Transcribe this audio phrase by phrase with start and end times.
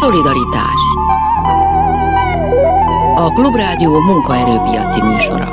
[0.00, 0.80] Szolidaritás.
[3.14, 5.52] A Klubrádió munkaerőpiaci műsora.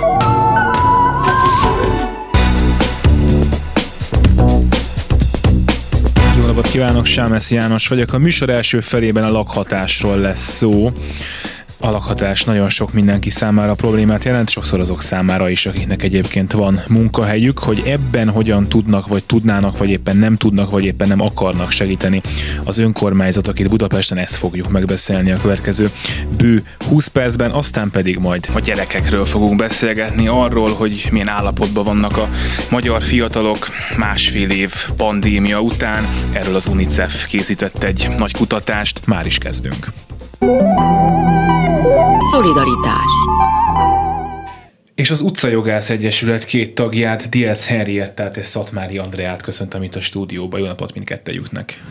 [6.48, 8.14] Napot kívánok, Sámesz János vagyok.
[8.14, 10.92] A műsor első felében a lakhatásról lesz szó
[11.84, 16.82] a lakhatás nagyon sok mindenki számára problémát jelent, sokszor azok számára is, akiknek egyébként van
[16.88, 21.72] munkahelyük, hogy ebben hogyan tudnak, vagy tudnának, vagy éppen nem tudnak, vagy éppen nem akarnak
[21.72, 22.22] segíteni
[22.64, 25.90] az önkormányzatok itt Budapesten, ezt fogjuk megbeszélni a következő
[26.38, 32.18] bő 20 percben, aztán pedig majd a gyerekekről fogunk beszélgetni, arról, hogy milyen állapotban vannak
[32.18, 32.30] a
[32.70, 36.04] magyar fiatalok másfél év pandémia után.
[36.32, 39.88] Erről az UNICEF készített egy nagy kutatást, már is kezdünk.
[42.32, 43.12] Szolidaritás
[44.96, 50.58] és az Utcajogász Egyesület két tagját, Diaz Henriettát és Szatmári Andreát köszöntöm itt a stúdióba.
[50.58, 51.82] Jó napot mindkettejüknek!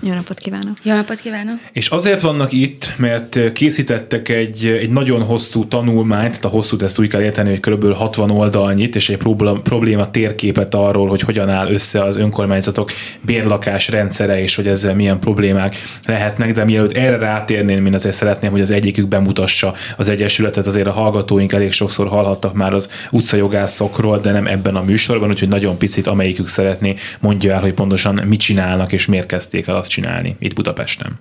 [0.00, 0.76] Jó napot kívánok!
[0.82, 1.58] Jó napot kívánok!
[1.72, 6.98] És azért vannak itt, mert készítettek egy, egy nagyon hosszú tanulmányt, tehát a hosszú ezt
[6.98, 7.92] úgy kell érteni, hogy kb.
[7.92, 13.88] 60 oldalnyit, és egy probléma, probléma térképet arról, hogy hogyan áll össze az önkormányzatok bérlakás
[13.88, 15.76] rendszere, és hogy ezzel milyen problémák
[16.06, 20.86] lehetnek, de mielőtt erre rátérném, én azért szeretném, hogy az egyikük bemutassa az Egyesületet, azért
[20.86, 25.78] a hallgatóink elég sokszor hallhattak már az utcajogászokról, de nem ebben a műsorban, úgyhogy nagyon
[25.78, 29.96] picit amelyikük szeretné mondja el, hogy pontosan mit csinálnak, és miért kezdték el azt azt
[29.96, 31.18] csinálni itt Budapesten?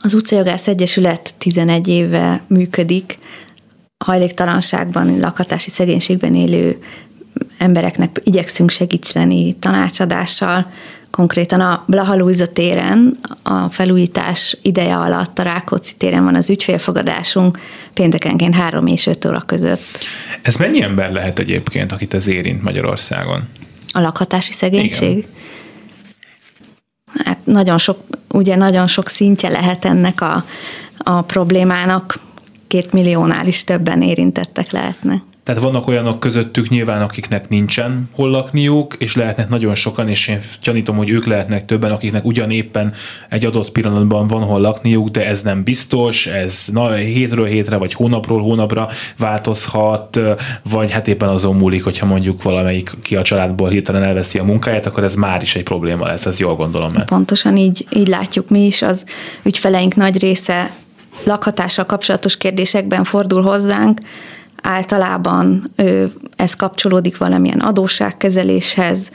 [0.00, 3.18] Az Utcajogász Egyesület 11 éve működik,
[4.04, 6.78] hajléktalanságban, lakhatási szegénységben élő
[7.58, 10.72] embereknek igyekszünk segíteni tanácsadással.
[11.10, 17.58] Konkrétan a Blaha Lujza téren a felújítás ideje alatt a Rákóczi téren van az ügyfélfogadásunk
[17.94, 19.98] péntekenként 3 és 5 óra között.
[20.42, 23.48] Ez mennyi ember lehet egyébként, akit ez érint Magyarországon?
[23.92, 25.16] A lakhatási szegénység?
[25.16, 25.36] Igen
[27.24, 27.98] hát nagyon sok,
[28.30, 30.44] ugye nagyon sok szintje lehet ennek a,
[30.98, 32.18] a problémának,
[32.66, 35.22] két milliónál is többen érintettek lehetnek.
[35.48, 40.40] Tehát vannak olyanok közöttük nyilván, akiknek nincsen hol lakniuk, és lehetnek nagyon sokan, és én
[40.62, 42.92] gyanítom, hogy ők lehetnek többen, akiknek ugyanéppen
[43.28, 47.92] egy adott pillanatban van hol lakniuk, de ez nem biztos, ez na, hétről hétre, vagy
[47.92, 48.88] hónapról hónapra
[49.18, 50.20] változhat,
[50.70, 54.86] vagy hát éppen azon múlik, hogyha mondjuk valamelyik ki a családból hirtelen elveszi a munkáját,
[54.86, 56.88] akkor ez már is egy probléma lesz, ez jól gondolom.
[56.94, 57.08] Mert.
[57.08, 59.04] Pontosan így, így látjuk mi is, az
[59.42, 60.70] ügyfeleink nagy része
[61.24, 63.98] lakhatással kapcsolatos kérdésekben fordul hozzánk,
[64.62, 65.72] általában
[66.36, 69.12] ez kapcsolódik valamilyen adósságkezeléshez,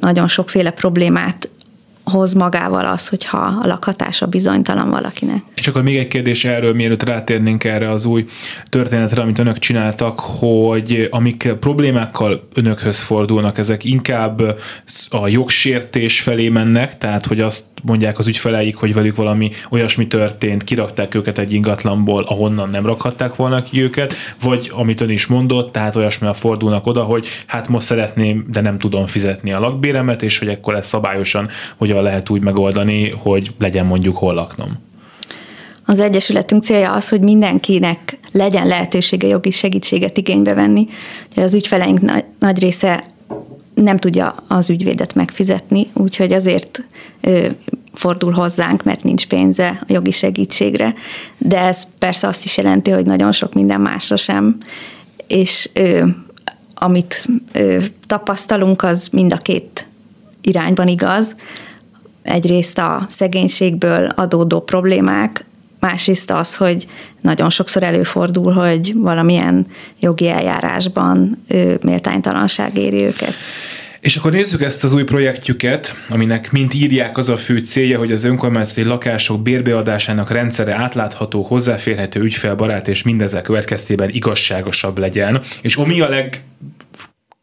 [0.00, 1.48] nagyon sokféle problémát
[2.04, 5.42] hoz magával az, hogyha a lakhatása bizonytalan valakinek.
[5.54, 8.26] És akkor még egy kérdés erről, mielőtt rátérnénk erre az új
[8.68, 14.58] történetre, amit önök csináltak, hogy amik problémákkal önökhöz fordulnak, ezek inkább
[15.10, 20.64] a jogsértés felé mennek, tehát hogy azt mondják az ügyfeleik, hogy velük valami olyasmi történt,
[20.64, 25.72] kirakták őket egy ingatlanból, ahonnan nem rakhatták volna ki őket, vagy amit ön is mondott,
[25.72, 30.38] tehát olyasmivel fordulnak oda, hogy hát most szeretném, de nem tudom fizetni a lakbéremet, és
[30.38, 31.48] hogy akkor ez szabályosan
[31.92, 34.78] hogyan lehet úgy megoldani, hogy legyen mondjuk hol laknom.
[35.86, 40.88] Az Egyesületünk célja az, hogy mindenkinek legyen lehetősége jogi segítséget igénybe venni.
[41.36, 42.00] Az ügyfeleink
[42.38, 43.04] nagy része
[43.74, 46.82] nem tudja az ügyvédet megfizetni, úgyhogy azért
[47.94, 50.94] fordul hozzánk, mert nincs pénze a jogi segítségre,
[51.38, 54.56] de ez persze azt is jelenti, hogy nagyon sok minden másra sem,
[55.26, 56.06] és ö,
[56.74, 59.86] amit ö, tapasztalunk, az mind a két
[60.40, 61.36] irányban igaz.
[62.22, 65.44] Egyrészt a szegénységből adódó problémák,
[65.80, 66.86] másrészt az, hogy
[67.20, 69.66] nagyon sokszor előfordul, hogy valamilyen
[70.00, 71.44] jogi eljárásban
[71.82, 73.34] méltánytalanság éri őket.
[74.00, 78.12] És akkor nézzük ezt az új projektjüket, aminek mint írják az a fő célja, hogy
[78.12, 85.40] az önkormányzati lakások bérbeadásának rendszere átlátható, hozzáférhető, ügyfélbarát és mindezek következtében igazságosabb legyen.
[85.60, 86.42] És ami a leg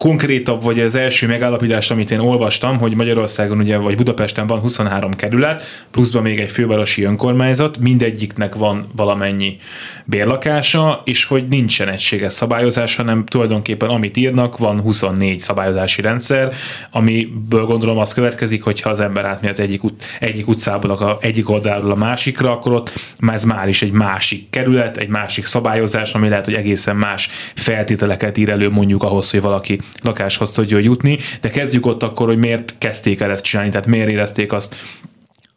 [0.03, 5.11] konkrétabb, vagy az első megállapítás, amit én olvastam, hogy Magyarországon ugye, vagy Budapesten van 23
[5.11, 9.57] kerület, pluszban még egy fővárosi önkormányzat, mindegyiknek van valamennyi
[10.05, 16.53] bérlakása, és hogy nincsen egységes szabályozás, hanem tulajdonképpen amit írnak, van 24 szabályozási rendszer,
[16.91, 21.17] amiből gondolom az következik, hogy ha az ember átmegy az egyik, ut- egyik utcából a
[21.21, 22.93] egyik oldalról a másikra, akkor ott
[23.33, 28.37] ez már is egy másik kerület, egy másik szabályozás, ami lehet, hogy egészen más feltételeket
[28.37, 32.75] ír elő mondjuk ahhoz, hogy valaki lakáshoz tudjon jutni, de kezdjük ott akkor, hogy miért
[32.77, 34.75] kezdték el ezt csinálni, tehát miért érezték azt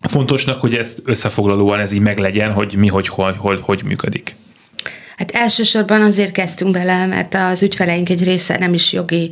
[0.00, 4.34] fontosnak, hogy ezt összefoglalóan ez így meglegyen, hogy mi, hogy, hogy, hogy, hogy működik.
[5.16, 9.30] Hát elsősorban azért kezdtünk bele, mert az ügyfeleink egy része nem is jogi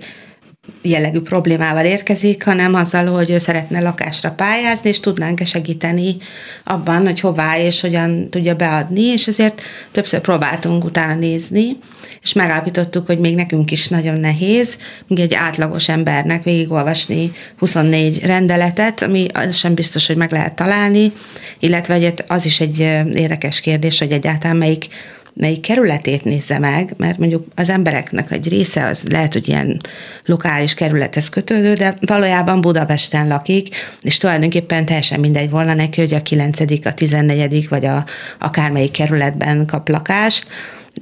[0.83, 6.17] jellegű problémával érkezik, hanem azzal, hogy ő szeretne lakásra pályázni, és tudnánk-e segíteni
[6.65, 9.63] abban, hogy hová és hogyan tudja beadni, és ezért
[9.93, 11.77] többször próbáltunk utána nézni,
[12.23, 19.03] és megállapítottuk, hogy még nekünk is nagyon nehéz, még egy átlagos embernek végigolvasni 24 rendeletet,
[19.03, 21.13] ami sem biztos, hogy meg lehet találni,
[21.59, 22.79] illetve az is egy
[23.13, 24.87] érdekes kérdés, hogy egyáltalán melyik
[25.35, 29.81] melyik kerületét nézze meg, mert mondjuk az embereknek egy része az lehet, hogy ilyen
[30.25, 36.23] lokális kerülethez kötődő, de valójában Budapesten lakik, és tulajdonképpen teljesen mindegy volna neki, hogy a
[36.23, 37.69] 9., a 14.
[37.69, 38.05] vagy a
[38.39, 40.47] akármelyik kerületben kap lakást,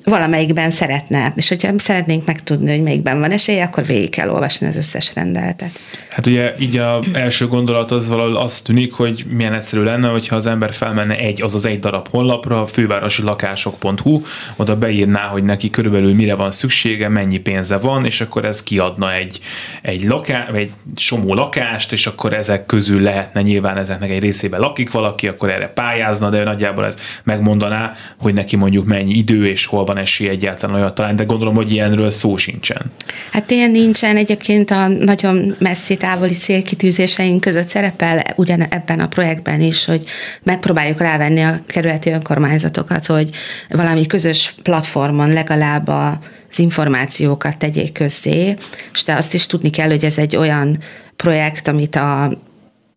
[0.04, 4.76] valamelyikben szeretne, és hogyha szeretnénk megtudni, hogy melyikben van esélye, akkor végig kell olvasni az
[4.76, 5.80] összes rendeletet.
[6.10, 10.36] Hát ugye így a első gondolat az valahol azt tűnik, hogy milyen egyszerű lenne, hogyha
[10.36, 14.22] az ember felmenne egy, azaz egy darab honlapra, fővárosi lakások.hu,
[14.56, 19.14] oda beírná, hogy neki körülbelül mire van szüksége, mennyi pénze van, és akkor ez kiadna
[19.14, 19.40] egy,
[19.82, 24.90] egy, laká, egy somó lakást, és akkor ezek közül lehetne nyilván ezeknek egy részében lakik
[24.90, 29.77] valaki, akkor erre pályázna, de nagyjából ez megmondaná, hogy neki mondjuk mennyi idő és hol
[29.84, 32.92] van esély egyáltalán olyat talán, de gondolom, hogy ilyenről szó sincsen.
[33.32, 39.60] Hát ilyen nincsen, egyébként a nagyon messzi távoli célkitűzéseink között szerepel ugyan ebben a projektben
[39.60, 40.04] is, hogy
[40.42, 43.30] megpróbáljuk rávenni a kerületi önkormányzatokat, hogy
[43.68, 46.18] valami közös platformon legalább a
[46.50, 48.56] az információkat tegyék közzé,
[48.92, 50.78] és te azt is tudni kell, hogy ez egy olyan
[51.16, 52.38] projekt, amit a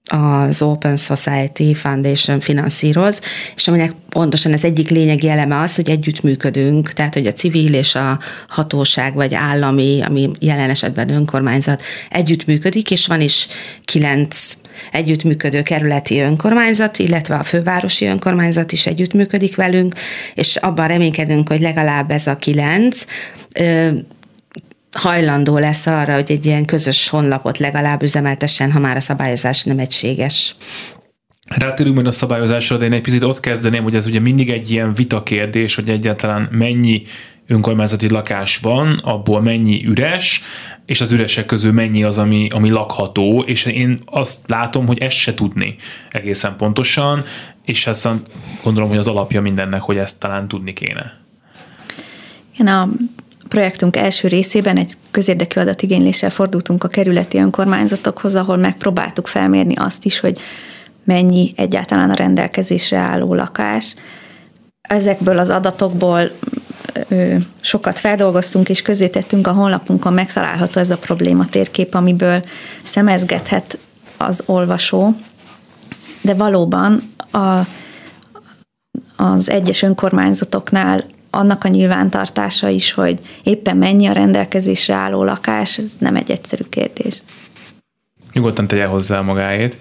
[0.09, 3.21] az Open Society Foundation finanszíroz,
[3.55, 7.95] és aminek pontosan az egyik lényegi eleme az, hogy együttműködünk, tehát hogy a civil és
[7.95, 13.47] a hatóság vagy állami, ami jelen esetben önkormányzat együttműködik, és van is
[13.85, 14.53] kilenc
[14.91, 19.95] együttműködő kerületi önkormányzat, illetve a fővárosi önkormányzat is együttműködik velünk,
[20.33, 23.05] és abban reménykedünk, hogy legalább ez a kilenc
[24.91, 29.79] hajlandó lesz arra, hogy egy ilyen közös honlapot legalább üzemeltessen, ha már a szabályozás nem
[29.79, 30.55] egységes.
[31.47, 34.71] Rátérünk majd a szabályozásra, de én egy picit ott kezdeném, hogy ez ugye mindig egy
[34.71, 37.01] ilyen vita kérdés, hogy egyáltalán mennyi
[37.47, 40.41] önkormányzati lakás van, abból mennyi üres,
[40.85, 45.15] és az üresek közül mennyi az, ami, ami lakható, és én azt látom, hogy ezt
[45.15, 45.75] se tudni
[46.09, 47.23] egészen pontosan,
[47.65, 48.07] és ezt
[48.63, 51.19] gondolom, hogy az alapja mindennek, hogy ezt talán tudni kéne.
[52.53, 52.89] Igen, a
[53.51, 60.19] projektünk első részében egy közérdekű adatigényléssel fordultunk a kerületi önkormányzatokhoz, ahol megpróbáltuk felmérni azt is,
[60.19, 60.39] hogy
[61.03, 63.95] mennyi egyáltalán a rendelkezésre álló lakás.
[64.81, 66.31] Ezekből az adatokból
[67.61, 72.43] sokat feldolgoztunk és tettünk a honlapunkon, megtalálható ez a probléma térkép, amiből
[72.83, 73.77] szemezgethet
[74.17, 75.15] az olvasó,
[76.21, 77.59] de valóban a,
[79.15, 85.95] az egyes önkormányzatoknál annak a nyilvántartása is, hogy éppen mennyi a rendelkezésre álló lakás, ez
[85.99, 87.23] nem egy egyszerű kérdés.
[88.33, 89.77] Nyugodtan tegye hozzá magáét.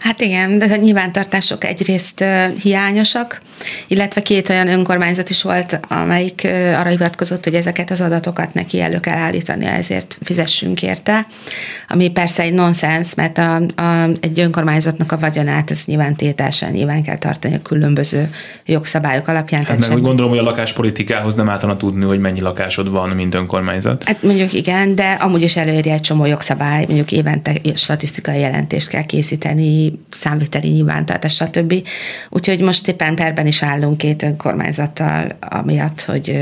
[0.00, 2.24] Hát igen, de nyilvántartások egyrészt
[2.62, 3.40] hiányosak,
[3.86, 6.44] illetve két olyan önkormányzat is volt, amelyik
[6.78, 11.26] arra hivatkozott, hogy ezeket az adatokat neki elő kell állítani, ezért fizessünk érte,
[11.88, 17.02] ami persze egy nonsens, mert a, a, egy önkormányzatnak a vagyonát ez nyilván tételsen nyilván
[17.02, 18.30] kell tartani a különböző
[18.66, 19.64] jogszabályok alapján.
[19.64, 23.34] Hát meg úgy gondolom, hogy a lakáspolitikához nem általán tudni, hogy mennyi lakásod van, mint
[23.34, 24.02] önkormányzat.
[24.04, 29.04] Hát mondjuk igen, de amúgy is előírja egy csomó jogszabály, mondjuk évente statisztikai jelentést kell
[29.04, 29.40] készíteni,
[30.10, 31.88] számviteli nyilvántartás, stb.
[32.28, 36.36] Úgyhogy most éppen perben is állunk két önkormányzattal, amiatt, hogy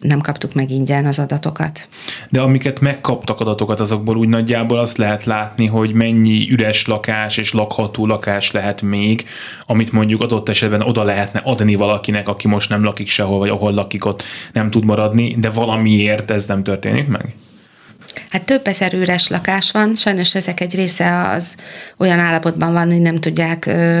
[0.00, 1.88] nem kaptuk meg ingyen az adatokat.
[2.28, 7.52] De amiket megkaptak adatokat, azokból úgy nagyjából azt lehet látni, hogy mennyi üres lakás és
[7.52, 9.26] lakható lakás lehet még,
[9.66, 13.72] amit mondjuk adott esetben oda lehetne adni valakinek, aki most nem lakik sehol, vagy ahol
[13.72, 17.34] lakik ott nem tud maradni, de valamiért ez nem történik meg?
[18.28, 21.54] Hát több ezer üres lakás van, sajnos ezek egy része az
[21.96, 24.00] olyan állapotban van, hogy nem tudják ö,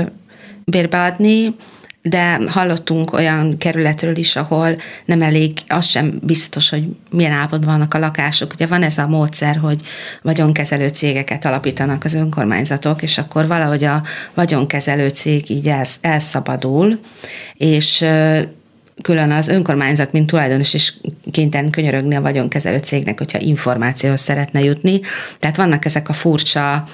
[0.64, 1.54] bérbeadni,
[2.02, 7.94] de hallottunk olyan kerületről is, ahol nem elég, az sem biztos, hogy milyen állapotban vannak
[7.94, 8.52] a lakások.
[8.52, 9.80] Ugye van ez a módszer, hogy
[10.22, 14.02] vagyonkezelő cégeket alapítanak az önkormányzatok, és akkor valahogy a
[14.34, 17.00] vagyonkezelő cég így elszabadul,
[17.54, 18.04] és
[19.02, 20.94] külön az önkormányzat, mint tulajdonos is
[21.32, 25.00] kénytelen könyörögni a vagyonkezelő cégnek, hogyha információhoz szeretne jutni.
[25.38, 26.84] Tehát vannak ezek a furcsa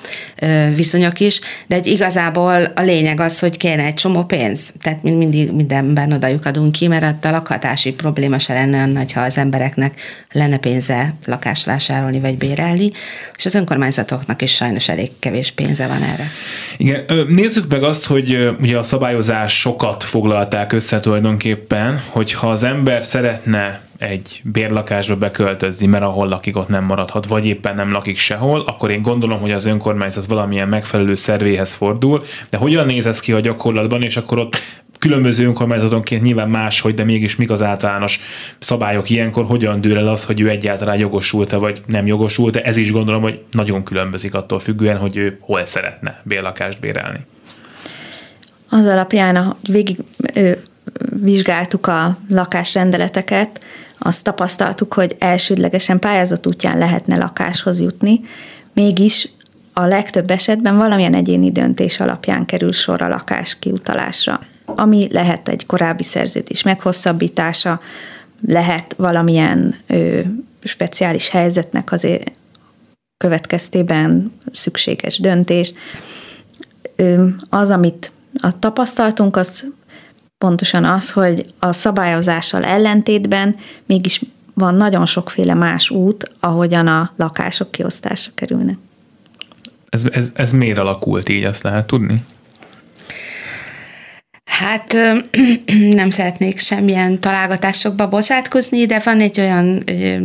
[0.74, 4.72] viszonyok is, de egy igazából a lényeg az, hogy kéne egy csomó pénz.
[4.80, 9.20] Tehát mindig mindenben odajuk adunk ki, mert a lakhatási probléma se lenne olyan nagy, ha
[9.20, 10.00] az embereknek
[10.32, 12.90] lenne pénze lakást vásárolni vagy bérelni,
[13.36, 16.30] és az önkormányzatoknak is sajnos elég kevés pénze van erre.
[16.76, 23.02] Igen, nézzük meg azt, hogy ugye a szabályozás sokat foglalták össze tulajdonképpen, hogyha az ember
[23.02, 28.60] szeretne egy bérlakásba beköltözni, mert ahol lakik, ott nem maradhat, vagy éppen nem lakik sehol,
[28.60, 33.32] akkor én gondolom, hogy az önkormányzat valamilyen megfelelő szervéhez fordul, de hogyan néz ez ki
[33.32, 34.56] a gyakorlatban, és akkor ott
[34.98, 38.20] különböző önkormányzatonként nyilván máshogy, de mégis mik az általános
[38.58, 42.92] szabályok ilyenkor, hogyan dől el az, hogy ő egyáltalán jogosult-e, vagy nem jogosult-e, ez is
[42.92, 47.18] gondolom, hogy nagyon különbözik attól függően, hogy ő hol szeretne bérlakást bérelni.
[48.68, 49.98] Az alapján, hogy végig
[51.22, 53.64] vizsgáltuk a lakásrendeleteket,
[53.98, 58.20] azt tapasztaltuk, hogy elsődlegesen pályázat útján lehetne lakáshoz jutni,
[58.72, 59.28] mégis
[59.72, 65.66] a legtöbb esetben valamilyen egyéni döntés alapján kerül sor a lakás kiutalásra ami lehet egy
[65.66, 67.80] korábbi szerződés meghosszabbítása,
[68.46, 70.20] lehet valamilyen ö,
[70.62, 72.32] speciális helyzetnek azért
[73.16, 75.72] következtében szükséges döntés.
[76.96, 79.66] Ö, az, amit a tapasztaltunk, az
[80.44, 84.20] pontosan az, hogy a szabályozással ellentétben mégis
[84.54, 88.76] van nagyon sokféle más út, ahogyan a lakások kiosztásra kerülnek.
[89.88, 92.22] Ez, ez, ez miért alakult így, azt lehet tudni?
[94.44, 94.96] Hát
[96.00, 99.84] nem szeretnék semmilyen találgatásokba bocsátkozni, de van egy olyan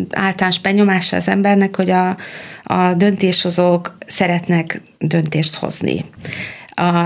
[0.10, 2.18] általános benyomása az embernek, hogy a,
[2.64, 6.06] a döntéshozók szeretnek döntést hozni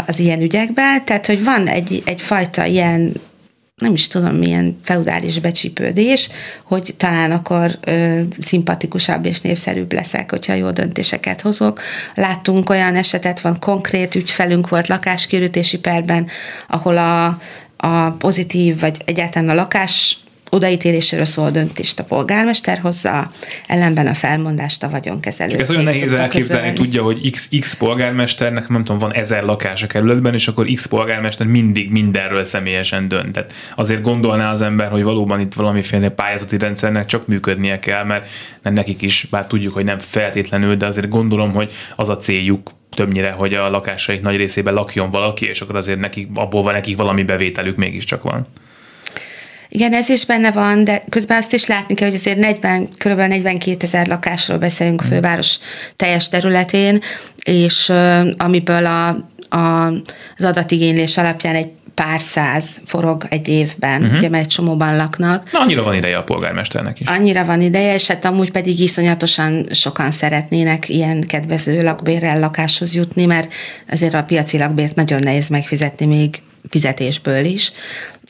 [0.05, 3.13] az ilyen ügyekben, tehát hogy van egy, egyfajta ilyen
[3.75, 6.29] nem is tudom, milyen feudális becsípődés,
[6.63, 11.81] hogy talán akkor ö, szimpatikusabb és népszerűbb leszek, hogyha jó döntéseket hozok.
[12.13, 16.27] Láttunk olyan esetet, van konkrét ügyfelünk volt lakáskérütési perben,
[16.67, 17.25] ahol a,
[17.77, 20.17] a pozitív, vagy egyáltalán a lakás
[20.53, 23.31] odaítéléséről szól döntést a polgármester hozza,
[23.67, 25.57] ellenben a felmondást a vagyonkezelő.
[25.57, 26.73] Ez olyan nehéz elképzelni, közölni.
[26.73, 30.85] tudja, hogy X, X polgármesternek, nem tudom, van ezer lakás a kerületben, és akkor X
[30.85, 33.31] polgármester mindig mindenről személyesen dönt.
[33.31, 38.29] Tehát azért gondolná az ember, hogy valóban itt valamiféle pályázati rendszernek csak működnie kell, mert
[38.61, 42.71] nem nekik is, bár tudjuk, hogy nem feltétlenül, de azért gondolom, hogy az a céljuk,
[42.95, 46.97] többnyire, hogy a lakásaik nagy részében lakjon valaki, és akkor azért nekik, abból van nekik
[46.97, 48.47] valami bevételük mégiscsak van.
[49.75, 53.19] Igen, ez is benne van, de közben azt is látni kell, hogy azért 40, kb.
[53.19, 55.57] 42 ezer lakásról beszélünk a főváros
[55.95, 57.01] teljes területén,
[57.43, 57.91] és
[58.37, 59.07] amiből a,
[59.57, 59.87] a,
[60.37, 64.17] az adatigénylés alapján egy pár száz forog egy évben, uh-huh.
[64.17, 65.51] ugye, mert egy csomóban laknak.
[65.51, 67.07] Na, annyira van ideje a polgármesternek is.
[67.07, 73.25] Annyira van ideje, és hát amúgy pedig iszonyatosan sokan szeretnének ilyen kedvező lakbérrel lakáshoz jutni,
[73.25, 73.53] mert
[73.91, 77.71] azért a piaci lakbért nagyon nehéz megfizetni még fizetésből is.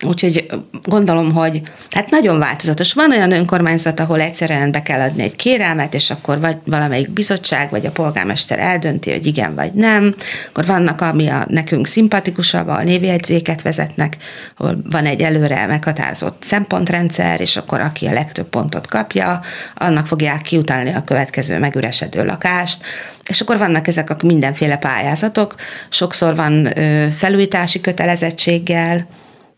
[0.06, 0.46] Úgyhogy
[0.82, 2.94] gondolom, hogy hát nagyon változatos.
[2.94, 7.70] Van olyan önkormányzat, ahol egyszerűen be kell adni egy kérelmet, és akkor vagy valamelyik bizottság,
[7.70, 10.16] vagy a polgármester eldönti, hogy igen vagy nem.
[10.50, 14.18] Akkor vannak, ami a nekünk szimpatikusabb, a névjegyzéket vezetnek,
[14.58, 19.42] ahol van egy előre meghatározott szempontrendszer, és akkor aki a legtöbb pontot kapja,
[19.76, 22.84] annak fogják kiutalni a következő megüresedő lakást.
[23.28, 25.56] És akkor vannak ezek a mindenféle pályázatok,
[25.90, 26.70] sokszor van
[27.18, 29.08] felújítási kötelezettséggel,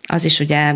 [0.07, 0.73] az is ugye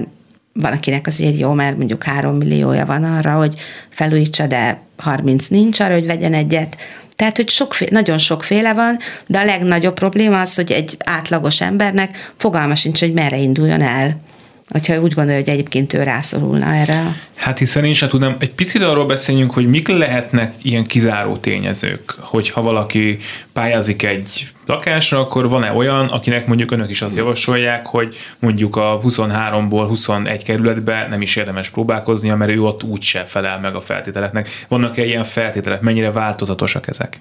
[0.53, 3.55] van, akinek azért jó, mert mondjuk három milliója van arra, hogy
[3.89, 6.75] felújítsa, de 30 nincs arra, hogy vegyen egyet.
[7.15, 12.33] Tehát, hogy sokféle, nagyon sokféle van, de a legnagyobb probléma az, hogy egy átlagos embernek
[12.37, 14.21] fogalma sincs, hogy merre induljon el
[14.69, 17.15] hogyha úgy gondolja, hogy egyébként ő rászorulna erre.
[17.35, 22.15] Hát hiszen én sem tudom, egy picit arról beszéljünk, hogy mik lehetnek ilyen kizáró tényezők,
[22.19, 23.17] hogyha valaki
[23.53, 28.99] pályázik egy lakásra, akkor van-e olyan, akinek mondjuk önök is azt javasolják, hogy mondjuk a
[29.03, 34.49] 23-ból 21 kerületbe nem is érdemes próbálkoznia, mert ő ott úgyse felel meg a feltételeknek.
[34.67, 35.81] Vannak-e ilyen feltételek?
[35.81, 37.19] Mennyire változatosak ezek?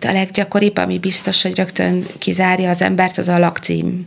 [0.00, 4.04] Hát a leggyakoribb, ami biztos, hogy rögtön kizárja az embert, az a lakcím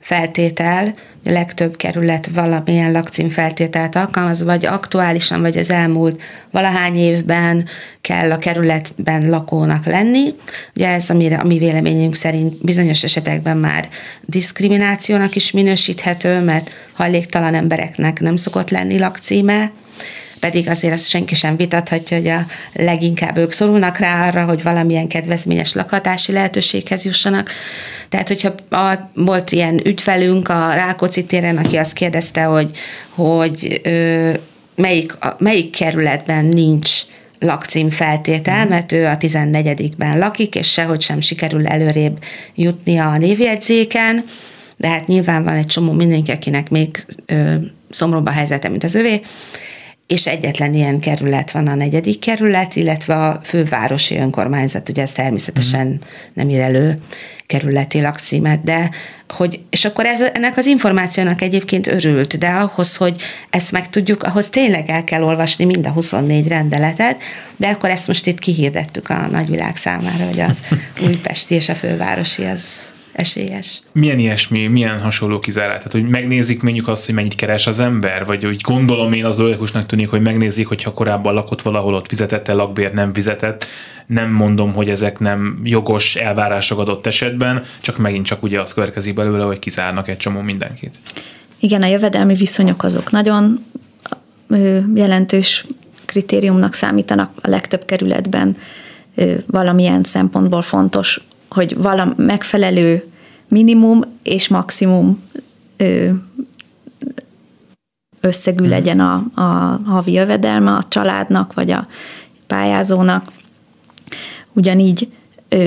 [0.00, 0.94] feltétel.
[1.24, 7.66] A legtöbb kerület valamilyen lakcím feltételt alkalmaz, vagy aktuálisan, vagy az elmúlt valahány évben
[8.00, 10.34] kell a kerületben lakónak lenni.
[10.74, 13.88] Ugye ez, amire, a mi véleményünk szerint bizonyos esetekben már
[14.20, 19.70] diszkriminációnak is minősíthető, mert hajléktalan embereknek nem szokott lenni lakcíme,
[20.44, 25.08] pedig azért azt senki sem vitathatja, hogy a leginkább ők szorulnak rá arra, hogy valamilyen
[25.08, 27.50] kedvezményes lakhatási lehetőséghez jussanak.
[28.08, 32.70] Tehát, hogyha a, volt ilyen ügyfelünk a Rákóczi téren, aki azt kérdezte, hogy,
[33.08, 34.30] hogy ö,
[34.76, 36.90] melyik, a, melyik kerületben nincs
[37.38, 38.68] lakcím feltétel, mhm.
[38.68, 42.18] mert ő a 14-ben lakik, és sehogy sem sikerül előrébb
[42.54, 44.24] jutni a névjegyzéken,
[44.76, 47.54] de hát nyilván van egy csomó mindenki, akinek még ö,
[47.90, 49.20] szomorúbb a helyzete, mint az övé,
[50.06, 55.86] és egyetlen ilyen kerület van a negyedik kerület, illetve a fővárosi önkormányzat, ugye ez természetesen
[55.86, 55.94] mm.
[56.32, 57.00] nem ír elő
[57.46, 58.90] kerületi lakcímet, de
[59.28, 63.16] hogy, és akkor ez, ennek az információnak egyébként örült, de ahhoz, hogy
[63.50, 67.22] ezt meg tudjuk, ahhoz tényleg el kell olvasni mind a 24 rendeletet,
[67.56, 70.58] de akkor ezt most itt kihirdettük a nagyvilág számára, hogy az
[71.06, 72.62] újpesti és a fővárosi az
[73.14, 73.82] esélyes.
[73.92, 75.76] Milyen ilyesmi, milyen hasonló kizárás?
[75.76, 79.38] Tehát, hogy megnézik mondjuk azt, hogy mennyit keres az ember, vagy hogy gondolom én az
[79.38, 83.66] logikusnak tűnik, hogy megnézik, hogyha korábban lakott valahol, ott fizetette lakbér, nem fizetett.
[84.06, 89.14] Nem mondom, hogy ezek nem jogos elvárások adott esetben, csak megint csak ugye az következik
[89.14, 90.94] belőle, hogy kizárnak egy csomó mindenkit.
[91.58, 93.64] Igen, a jövedelmi viszonyok azok nagyon
[94.94, 95.66] jelentős
[96.04, 98.56] kritériumnak számítanak a legtöbb kerületben
[99.46, 101.20] valamilyen szempontból fontos
[101.54, 103.10] hogy valam megfelelő
[103.48, 105.22] minimum és maximum
[108.20, 108.72] összegű mhm.
[108.72, 111.86] legyen a, a havi jövedelme a családnak vagy a
[112.46, 113.32] pályázónak.
[114.52, 115.12] Ugyanígy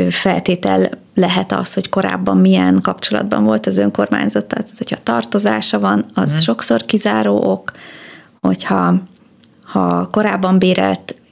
[0.10, 6.32] feltétel lehet az, hogy korábban milyen kapcsolatban volt az önkormányzat, tehát hogyha tartozása van, az
[6.32, 6.39] hmm.
[6.39, 7.72] sokszor kizáró ok,
[8.41, 8.96] hogyha
[9.63, 11.26] ha korábban bérelt Mm,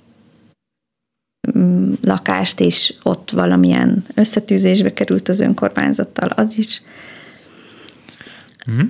[2.06, 6.82] lakást, és ott valamilyen összetűzésbe került az önkormányzattal, az is
[8.66, 8.82] Mhm.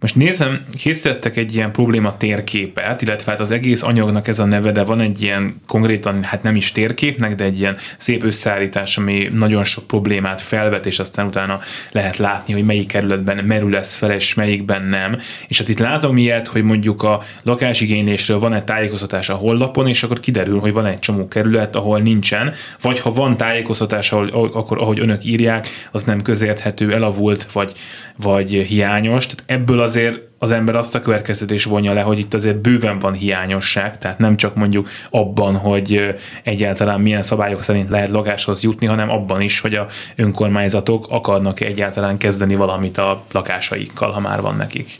[0.00, 4.70] Most nézem, készítettek egy ilyen probléma térképet, illetve hát az egész anyagnak ez a neve,
[4.70, 9.28] de van egy ilyen konkrétan, hát nem is térképnek, de egy ilyen szép összeállítás, ami
[9.32, 11.60] nagyon sok problémát felvet, és aztán utána
[11.92, 15.18] lehet látni, hogy melyik kerületben merül ez fel, és melyikben nem.
[15.48, 20.02] És hát itt látom ilyet, hogy mondjuk a lakásigénylésről van egy tájékoztatás a hollapon, és
[20.02, 24.82] akkor kiderül, hogy van egy csomó kerület, ahol nincsen, vagy ha van tájékoztatás, ahol, akkor
[24.82, 27.72] ahogy önök írják, az nem közérthető, elavult, vagy,
[28.16, 32.34] vagy hiányos hiányos, tehát ebből azért az ember azt a következtetés vonja le, hogy itt
[32.34, 38.08] azért bőven van hiányosság, tehát nem csak mondjuk abban, hogy egyáltalán milyen szabályok szerint lehet
[38.08, 39.86] lakáshoz jutni, hanem abban is, hogy a
[40.16, 44.98] önkormányzatok akarnak egyáltalán kezdeni valamit a lakásaikkal, ha már van nekik.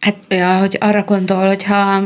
[0.00, 0.16] Hát,
[0.60, 2.02] hogy arra gondol, hogyha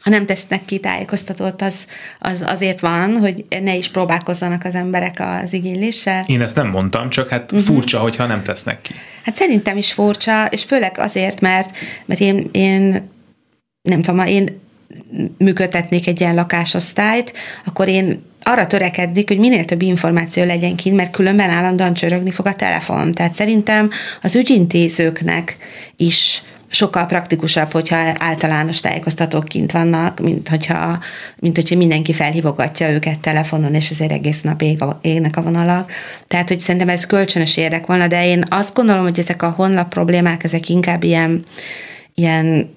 [0.00, 1.86] ha nem tesznek ki tájékoztatót, az,
[2.18, 6.24] az azért van, hogy ne is próbálkozzanak az emberek az igényléssel.
[6.26, 7.66] Én ezt nem mondtam, csak hát uh-huh.
[7.66, 8.94] furcsa, hogyha nem tesznek ki.
[9.22, 13.08] Hát szerintem is furcsa, és főleg azért, mert, mert én, én
[13.82, 14.60] nem tudom, ha én
[15.38, 17.32] működtetnék egy ilyen lakásosztályt,
[17.64, 22.46] akkor én arra törekednék, hogy minél több információ legyen kint, mert különben állandóan csörögni fog
[22.46, 23.12] a telefon.
[23.12, 23.90] Tehát szerintem
[24.22, 25.56] az ügyintézőknek
[25.96, 26.42] is
[26.76, 30.98] sokkal praktikusabb, hogyha általános tájékoztatók kint vannak, mint hogyha,
[31.36, 35.92] mint hogyha mindenki felhívogatja őket telefonon, és ezért egész nap ég a, égnek a vonalak.
[36.28, 39.88] Tehát, hogy szerintem ez kölcsönös érdek volna, de én azt gondolom, hogy ezek a honlap
[39.88, 41.42] problémák, ezek inkább ilyen,
[42.14, 42.74] ilyen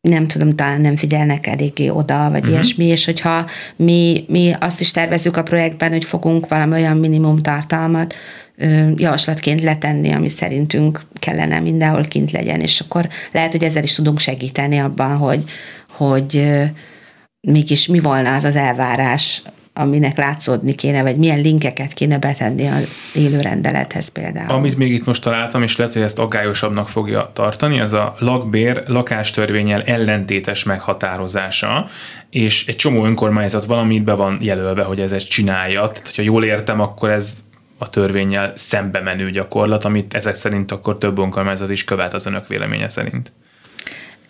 [0.00, 2.52] nem tudom, talán nem figyelnek eléggé oda, vagy uh-huh.
[2.52, 7.38] ilyesmi, és hogyha mi, mi azt is tervezzük a projektben, hogy fogunk valami olyan minimum
[7.38, 8.14] tartalmat
[8.96, 14.18] javaslatként letenni, ami szerintünk kellene mindenhol kint legyen, és akkor lehet, hogy ezzel is tudunk
[14.18, 15.44] segíteni abban, hogy,
[15.88, 16.50] hogy
[17.40, 19.42] mégis mi volna az az elvárás,
[19.74, 24.50] aminek látszódni kéne, vagy milyen linkeket kéne betenni az élő rendelethez például.
[24.50, 28.82] Amit még itt most találtam, és lehet, hogy ezt aggályosabbnak fogja tartani, ez a lakbér
[28.86, 31.88] lakástörvényel ellentétes meghatározása,
[32.30, 35.80] és egy csomó önkormányzat valamit be van jelölve, hogy ez ezt csinálja.
[35.80, 37.38] Tehát, hogyha jól értem, akkor ez
[37.82, 42.48] a törvényel szembe menő gyakorlat, amit ezek szerint akkor több önkormányzat is követ az önök
[42.48, 43.32] véleménye szerint.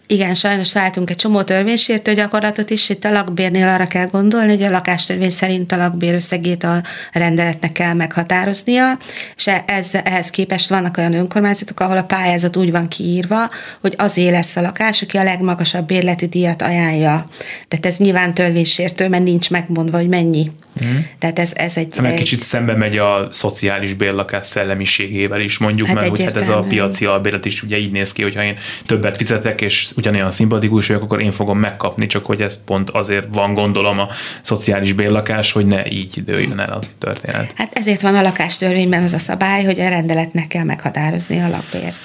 [0.07, 4.63] Igen, sajnos látunk egy csomó törvénysértő gyakorlatot is, itt a lakbérnél arra kell gondolni, hogy
[4.63, 8.99] a lakástörvény szerint a lakbér összegét a rendeletnek kell meghatároznia,
[9.37, 13.95] és e- ez, ehhez képest vannak olyan önkormányzatok, ahol a pályázat úgy van kiírva, hogy
[13.99, 17.27] azé lesz a lakás, aki a legmagasabb bérleti díjat ajánlja.
[17.69, 20.51] Tehát ez nyilván törvénysértő, mert nincs megmondva, hogy mennyi
[20.85, 20.99] Mm.
[21.19, 21.99] Tehát ez, ez egy...
[22.03, 22.15] Egy...
[22.15, 26.61] kicsit szembe megy a szociális bérlakás szellemiségével is mondjuk, hát mert hogy hát ez a
[26.69, 28.57] piaci albérlet is ugye így néz ki, hogyha én
[28.87, 33.27] többet fizetek, és ugyanolyan szimpatikus vagyok, akkor én fogom megkapni, csak hogy ez pont azért
[33.31, 34.09] van gondolom a
[34.43, 37.53] szociális bérlakás, hogy ne így dőljön el a történet.
[37.57, 42.01] Hát ezért van a lakástörvényben az a szabály, hogy a rendeletnek kell meghatározni a lakbért.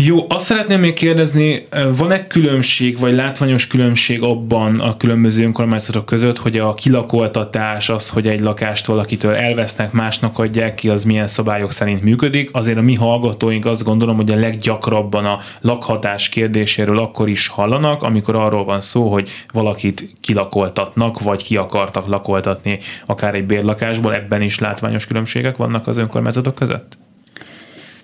[0.00, 6.38] Jó, azt szeretném még kérdezni, van-e különbség, vagy látványos különbség abban a különböző önkormányzatok között,
[6.38, 11.72] hogy a kilakoltatás, az, hogy egy lakást valakitől elvesznek, másnak adják ki, az milyen szabályok
[11.72, 12.50] szerint működik?
[12.52, 18.02] Azért a mi hallgatóink azt gondolom, hogy a leggyakrabban a lakhatás kérdéséről akkor is hallanak,
[18.02, 24.42] amikor arról van szó, hogy valakit kilakoltatnak, vagy ki akartak lakoltatni akár egy bérlakásból, ebben
[24.42, 26.98] is látványos különbségek vannak az önkormányzatok között?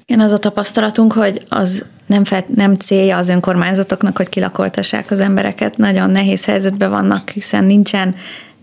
[0.07, 5.21] Igen, az a tapasztalatunk, hogy az nem, fel, nem célja az önkormányzatoknak, hogy kilakoltassák az
[5.21, 5.77] embereket.
[5.77, 8.15] Nagyon nehéz helyzetben vannak, hiszen nincsen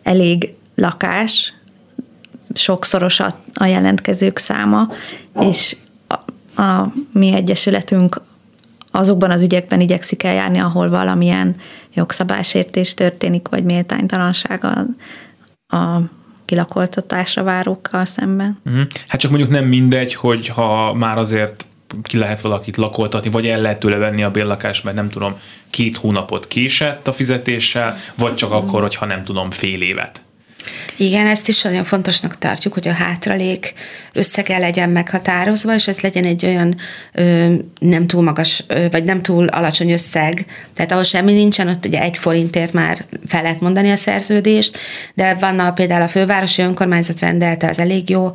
[0.04, 1.54] elég lakás,
[2.54, 4.89] sokszoros a, a jelentkezők száma,
[5.39, 5.77] és
[6.08, 6.13] a,
[6.62, 8.21] a mi egyesületünk
[8.91, 11.56] azokban az ügyekben igyekszik eljárni, ahol valamilyen
[11.93, 14.86] jogszabásértés történik, vagy méltánytalanság a,
[15.77, 16.01] a
[16.52, 18.58] kilakoltatásra várókkal szemben.
[18.66, 18.82] Uh-huh.
[19.08, 21.66] Hát csak mondjuk nem mindegy, hogy ha már azért
[22.04, 25.98] ki lehet valakit lakoltatni, vagy el lehet tőle venni a bérlakást, mert nem tudom, két
[25.98, 30.22] hónapot késett a fizetéssel, vagy csak akkor, hogyha nem tudom, fél évet.
[31.02, 33.74] Igen, ezt is nagyon fontosnak tartjuk, hogy a hátralék
[34.14, 36.76] összege legyen meghatározva, és ez legyen egy olyan
[37.14, 41.86] ö, nem túl magas, ö, vagy nem túl alacsony összeg, tehát ahol semmi nincsen, ott
[41.86, 44.78] ugye egy forintért már fel lehet mondani a szerződést,
[45.14, 48.32] de van a, például a fővárosi önkormányzat rendelte, az elég jó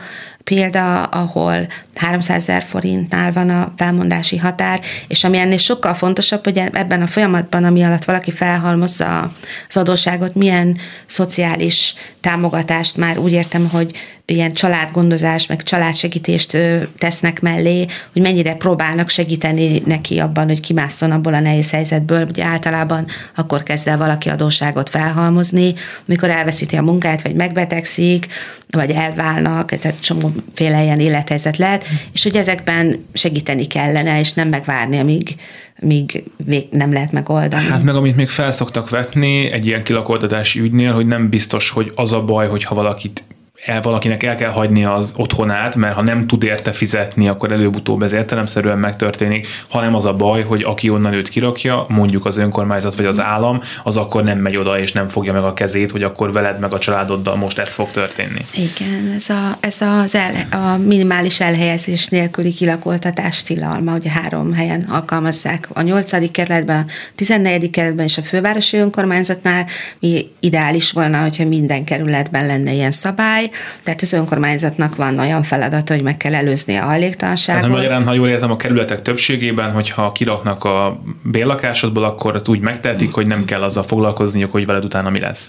[0.49, 6.57] példa, ahol 300 ezer forintnál van a felmondási határ, és ami ennél sokkal fontosabb, hogy
[6.57, 9.33] ebben a folyamatban, ami alatt valaki felhalmozza
[9.69, 13.93] az adósságot, milyen szociális támogatást már úgy értem, hogy
[14.27, 16.57] ilyen családgondozás, meg családsegítést
[16.99, 22.27] tesznek mellé, hogy mennyire próbálnak segíteni neki abban, hogy kimásszon abból a nehéz helyzetből.
[22.29, 28.27] Ugye általában akkor kezd el valaki adósságot felhalmozni, mikor elveszíti a munkát, vagy megbetegszik,
[28.71, 34.99] vagy elválnak, tehát csomóféle ilyen élethelyzet lehet, és hogy ezekben segíteni kellene, és nem megvárni,
[34.99, 35.35] amíg
[35.79, 36.25] míg
[36.71, 37.67] nem lehet megoldani.
[37.67, 42.12] Hát meg amit még felszoktak vetni egy ilyen kilakoltatási ügynél, hogy nem biztos, hogy az
[42.12, 43.25] a baj, hogyha valakit
[43.67, 48.03] el valakinek el kell hagyni az otthonát, mert ha nem tud érte fizetni, akkor előbb-utóbb
[48.03, 52.97] ez értelemszerűen megtörténik, hanem az a baj, hogy aki onnan őt kirakja, mondjuk az önkormányzat
[52.97, 56.03] vagy az állam, az akkor nem megy oda és nem fogja meg a kezét, hogy
[56.03, 58.41] akkor veled meg a családoddal most ez fog történni.
[58.55, 64.85] Igen, ez, a, ez az el, a minimális elhelyezés nélküli kilakoltatás tilalma, ugye három helyen
[64.89, 65.69] alkalmazzák.
[65.73, 66.31] A 8.
[66.31, 67.71] kerületben, a 14.
[67.71, 69.67] kerületben és a fővárosi önkormányzatnál
[69.99, 73.51] mi ideális volna, hogyha minden kerületben lenne ilyen szabály,
[73.83, 77.62] tehát az önkormányzatnak van olyan feladata, hogy meg kell előzni a hajléktalanságot.
[77.62, 82.61] Tehát magyarán, ha jól értem, a kerületek többségében, hogyha kiraknak a bérlakásodból, akkor azt úgy
[82.61, 85.49] megtehetik, hogy nem kell azzal foglalkozniuk, hogy veled utána mi lesz.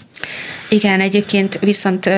[0.68, 2.10] Igen, egyébként viszont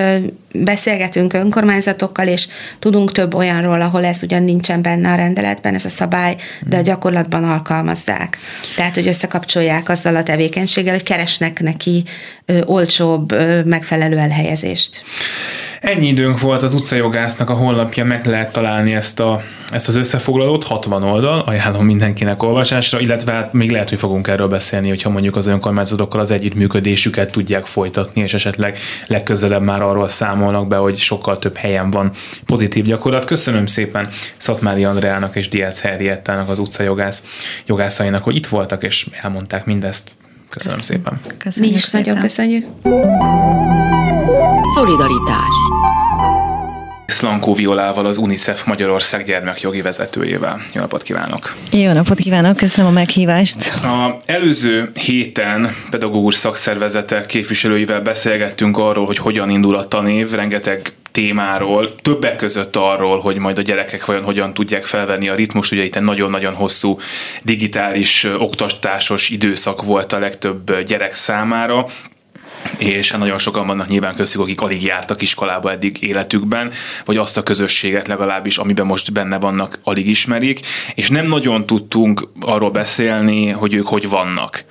[0.53, 2.49] beszélgetünk önkormányzatokkal, és
[2.79, 6.83] tudunk több olyanról, ahol ez ugyan nincsen benne a rendeletben, ez a szabály, de a
[6.83, 8.39] gyakorlatban alkalmazzák.
[8.77, 12.05] Tehát, hogy összekapcsolják azzal a tevékenységgel, hogy keresnek neki
[12.65, 15.03] olcsóbb, megfelelő elhelyezést.
[15.81, 20.65] Ennyi időnk volt az utcajogásznak a honlapja, meg lehet találni ezt, a, ezt az összefoglalót,
[20.65, 25.37] 60 oldal, ajánlom mindenkinek olvasásra, illetve hát még lehet, hogy fogunk erről beszélni, hogyha mondjuk
[25.37, 31.39] az önkormányzatokkal az együttműködésüket tudják folytatni, és esetleg legközelebb már arról számolnak be, hogy sokkal
[31.39, 32.11] több helyen van
[32.47, 33.25] pozitív gyakorlat.
[33.25, 37.25] Köszönöm szépen Szatmári Andreának és Diaz Henriettának az utcajogász
[37.67, 40.11] jogászainak, hogy itt voltak és elmondták mindezt.
[40.51, 41.03] Köszönöm, Köszönöm.
[41.03, 41.21] szépen.
[41.39, 42.01] Köszönjük Mi is szépen.
[42.01, 42.67] nagyon köszönjük.
[44.75, 45.55] Szolidaritás
[47.11, 50.61] Szlankó Violával, az UNICEF Magyarország gyermekjogi vezetőjével.
[50.75, 51.57] Jó napot kívánok!
[51.73, 53.73] Jó napot kívánok, köszönöm a meghívást!
[53.83, 61.95] A előző héten pedagógus szakszervezetek képviselőivel beszélgettünk arról, hogy hogyan indul a tanév, rengeteg témáról,
[61.95, 65.73] többek között arról, hogy majd a gyerekek vajon hogyan tudják felvenni a ritmust.
[65.73, 66.99] Ugye itt nagyon-nagyon hosszú
[67.43, 71.87] digitális oktatásos időszak volt a legtöbb gyerek számára,
[72.79, 76.73] és nagyon sokan vannak nyilván köztük, akik alig jártak iskolába eddig életükben,
[77.05, 80.61] vagy azt a közösséget legalábbis, amiben most benne vannak, alig ismerik,
[80.95, 84.65] és nem nagyon tudtunk arról beszélni, hogy ők hogy vannak,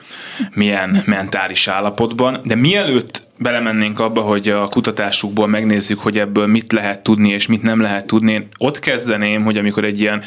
[0.54, 7.04] milyen mentális állapotban, de mielőtt belemennénk abba, hogy a kutatásukból megnézzük, hogy ebből mit lehet
[7.04, 10.24] tudni és mit nem lehet tudni, én ott kezdeném, hogy amikor egy ilyen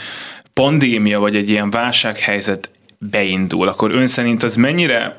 [0.53, 2.71] pandémia vagy egy ilyen válsághelyzet
[3.11, 5.19] beindul, akkor ön szerint az mennyire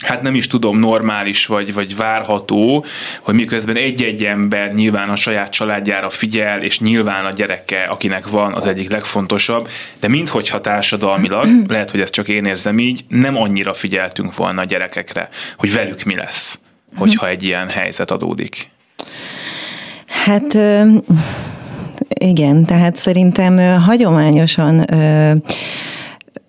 [0.00, 2.84] hát nem is tudom, normális vagy, vagy várható,
[3.20, 8.54] hogy miközben egy-egy ember nyilván a saját családjára figyel, és nyilván a gyereke, akinek van,
[8.54, 9.68] az egyik legfontosabb,
[10.00, 14.64] de minthogyha társadalmilag, lehet, hogy ezt csak én érzem így, nem annyira figyeltünk volna a
[14.64, 16.60] gyerekekre, hogy velük mi lesz,
[16.96, 18.68] hogyha egy ilyen helyzet adódik.
[20.06, 20.58] Hát
[22.20, 24.84] igen, tehát szerintem hagyományosan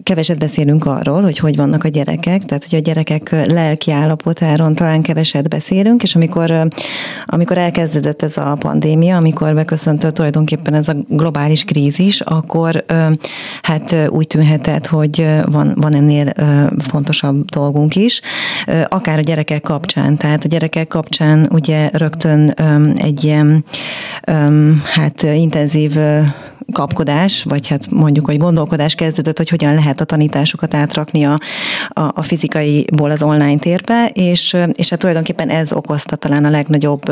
[0.03, 5.01] keveset beszélünk arról, hogy hogy vannak a gyerekek, tehát hogy a gyerekek lelki állapotáról talán
[5.01, 6.67] keveset beszélünk, és amikor,
[7.25, 12.85] amikor elkezdődött ez a pandémia, amikor beköszöntött tulajdonképpen ez a globális krízis, akkor
[13.61, 16.33] hát úgy tűnhetett, hogy van, van ennél
[16.77, 18.21] fontosabb dolgunk is,
[18.87, 22.49] akár a gyerekek kapcsán, tehát a gyerekek kapcsán ugye rögtön
[22.95, 23.65] egy ilyen
[24.83, 25.97] hát intenzív
[26.71, 31.39] kapkodás, vagy hát mondjuk, hogy gondolkodás kezdődött, hogy hogyan lehet a tanításokat átrakni a,
[31.87, 37.11] a, a fizikaiból az online térbe, és, és hát tulajdonképpen ez okozta talán a legnagyobb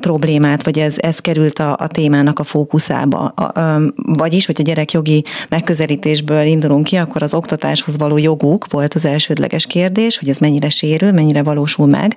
[0.00, 3.18] problémát, vagy ez, ez került a, a témának a fókuszába.
[3.18, 8.94] A, a, vagyis, hogy a gyerekjogi megközelítésből indulunk ki, akkor az oktatáshoz való joguk volt
[8.94, 12.14] az elsődleges kérdés, hogy ez mennyire sérül, mennyire valósul meg,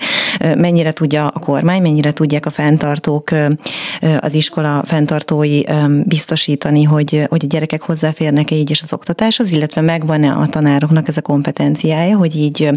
[0.57, 3.29] mennyire tudja a kormány, mennyire tudják a fenntartók,
[4.19, 5.61] az iskola fenntartói
[6.03, 11.17] biztosítani, hogy, hogy a gyerekek hozzáférnek-e így is az oktatáshoz, illetve megvan-e a tanároknak ez
[11.17, 12.69] a kompetenciája, hogy így,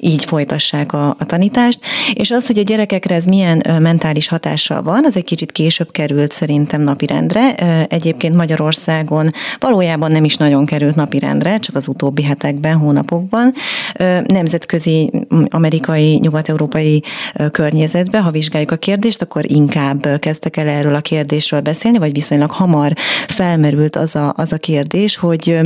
[0.00, 1.80] így folytassák a, a tanítást.
[2.12, 6.32] És az, hogy a gyerekekre ez milyen mentális hatással van, az egy kicsit később került
[6.32, 7.54] szerintem napirendre.
[7.84, 13.52] Egyébként Magyarországon valójában nem is nagyon került napirendre, csak az utóbbi hetekben, hónapokban.
[14.26, 15.10] Nemzetközi,
[15.48, 17.02] amerikai, nyugat-európai
[17.50, 22.50] környezetben, ha vizsgáljuk a kérdést, akkor inkább kezdtek el erről a kérdésről beszélni, vagy viszonylag
[22.50, 22.92] hamar
[23.28, 25.58] felmerült az a, az a kérdés, hogy,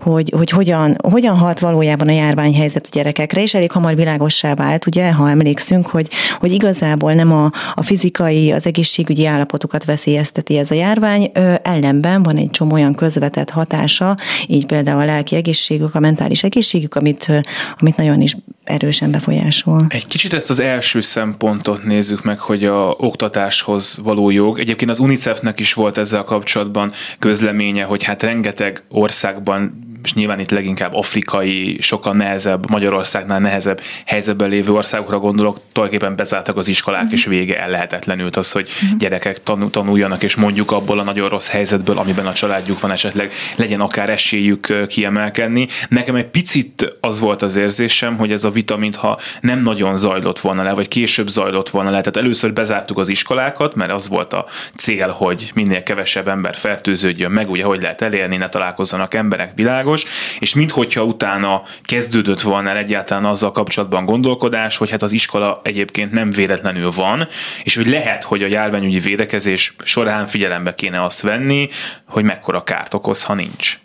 [0.00, 4.86] hogy, hogy hogyan, hogyan hat valójában a járványhelyzet a gyerekekre, és elég hamar világossá vált,
[4.86, 7.50] ugye, ha emlékszünk, hogy, hogy igazából nem a,
[7.80, 11.30] a fizikai, az egészségügyi állapotukat veszélyezteti ez a járvány,
[11.62, 14.16] ellenben van egy csomó olyan közvetett hatása,
[14.46, 17.32] így például a lelki egészségük, a mentális egészségük, amit,
[17.78, 19.86] amit nagyon is erősen befolyásol.
[19.88, 24.58] Egy kicsit ezt az első szempontot nézzük meg, hogy a oktatáshoz való jog.
[24.58, 30.50] Egyébként az UNICEF-nek is volt ezzel kapcsolatban közleménye, hogy hát rengeteg országban és nyilván itt
[30.50, 37.12] leginkább afrikai, sokkal nehezebb, Magyarországnál nehezebb helyzetben lévő országokra gondolok, tulajdonképpen bezártak az iskolák, mm-hmm.
[37.12, 38.96] és vége ellehetetlenült az, hogy mm-hmm.
[38.96, 43.80] gyerekek tanuljanak, és mondjuk abból a nagyon rossz helyzetből, amiben a családjuk van, esetleg legyen
[43.80, 45.68] akár esélyük kiemelkedni.
[45.88, 50.40] Nekem egy picit az volt az érzésem, hogy ez a vita, mintha nem nagyon zajlott
[50.40, 52.00] volna le, vagy később zajlott volna le.
[52.00, 54.46] Tehát először bezártuk az iskolákat, mert az volt a
[54.76, 59.99] cél, hogy minél kevesebb ember fertőződjön meg, ugye hogy lehet elérni, ne találkozzanak emberek, világos,
[60.38, 66.12] és minthogyha utána kezdődött volna el egyáltalán azzal kapcsolatban gondolkodás, hogy hát az iskola egyébként
[66.12, 67.28] nem véletlenül van,
[67.62, 71.68] és hogy lehet, hogy a járványügyi védekezés során figyelembe kéne azt venni,
[72.04, 73.78] hogy mekkora kárt okoz, ha nincs.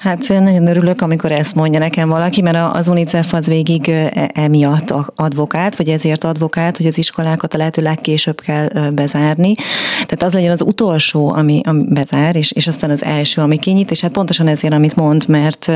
[0.00, 4.94] Hát nagyon örülök, amikor ezt mondja nekem valaki, mert az UNICEF az végig e, emiatt
[5.14, 9.54] advokát, vagy ezért advokát, hogy az iskolákat a lehető legkésőbb kell bezárni.
[9.92, 13.90] Tehát az legyen az utolsó, ami, ami bezár, és, és aztán az első, ami kinyit,
[13.90, 15.66] és hát pontosan ezért, amit mond, mert,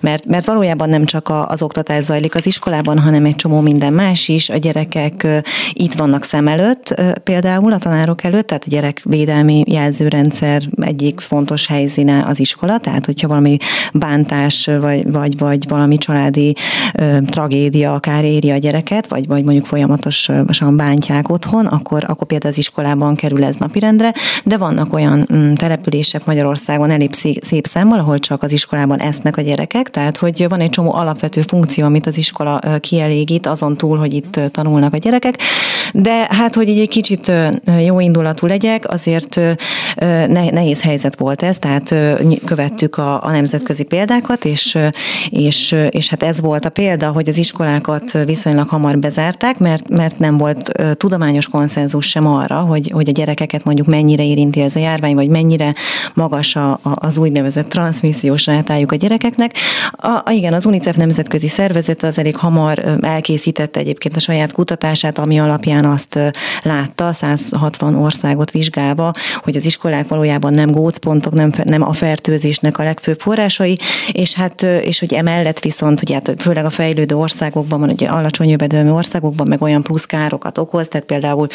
[0.00, 4.28] mert, mert valójában nem csak az oktatás zajlik az iskolában, hanem egy csomó minden más
[4.28, 4.48] is.
[4.48, 5.26] A gyerekek
[5.72, 12.24] itt vannak szem előtt, például a tanárok előtt, tehát a gyerekvédelmi jelzőrendszer egyik fontos helyszíne
[12.26, 13.56] az iskola, tehát hogyha valami
[13.92, 16.54] bántás, vagy, vagy, vagy valami családi
[16.94, 22.52] ö, tragédia akár éri a gyereket, vagy, vagy mondjuk folyamatosan bántják otthon, akkor, akkor például
[22.52, 24.12] az iskolában kerül ez napirendre,
[24.44, 29.42] de vannak olyan mm, települések Magyarországon elég szép számmal, ahol csak az iskolában esznek a
[29.42, 34.14] gyerekek, tehát hogy van egy csomó alapvető funkció, amit az iskola kielégít, azon túl, hogy
[34.14, 35.38] itt tanulnak a gyerekek,
[35.92, 37.32] de hát, hogy így egy kicsit
[37.84, 39.40] jó indulatú legyek, azért
[40.28, 41.94] nehéz helyzet volt ez, tehát
[42.44, 44.78] követtük a, a nemzetközi példákat, és,
[45.30, 50.18] és, és hát ez volt a példa, hogy az iskolákat viszonylag hamar bezárták, mert, mert
[50.18, 54.78] nem volt tudományos konszenzus sem arra, hogy, hogy a gyerekeket mondjuk mennyire érinti ez a
[54.78, 55.74] járvány, vagy mennyire
[56.14, 59.56] magas a, az úgynevezett transmissziós rátájuk a gyerekeknek.
[59.92, 65.18] A, a, igen, az UNICEF nemzetközi szervezet az elég hamar elkészítette egyébként a saját kutatását,
[65.18, 66.18] ami alapján azt
[66.62, 72.82] látta, 160 országot vizsgálva, hogy az iskolák valójában nem gócpontok, nem, nem a fertőzésnek a
[72.82, 73.78] legfőbb forrásai,
[74.12, 78.48] és hát, és hogy emellett viszont, ugye hát főleg a fejlődő országokban van, ugye alacsony
[78.48, 81.46] jövedelmi országokban meg olyan plusz károkat okoz, tehát például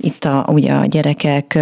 [0.00, 1.58] itt a, ugye a gyerekek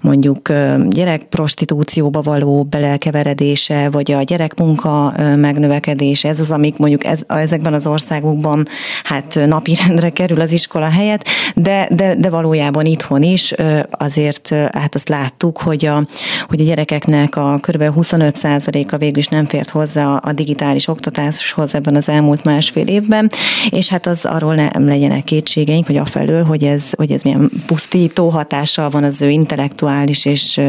[0.00, 0.48] mondjuk
[0.88, 8.66] gyerekprostitúcióba való belekeveredése, vagy a gyerekmunka megnövekedése, ez az, amik mondjuk ez, ezekben az országokban
[9.02, 13.54] hát napirendre kerül az iskola helyett, de, de, de valójában itthon is
[13.90, 16.02] azért hát azt láttuk, hogy a,
[16.48, 17.82] hogy a gyerekeknek a kb.
[17.82, 23.30] 25%-a végül is nem fért hozzá a digitális oktatáshoz ebben az elmúlt másfél évben,
[23.70, 28.28] és hát az arról nem legyenek kétségeink, vagy afelől, hogy ez, hogy ez milyen pusztító
[28.28, 30.60] hatással van az ő intellektuális és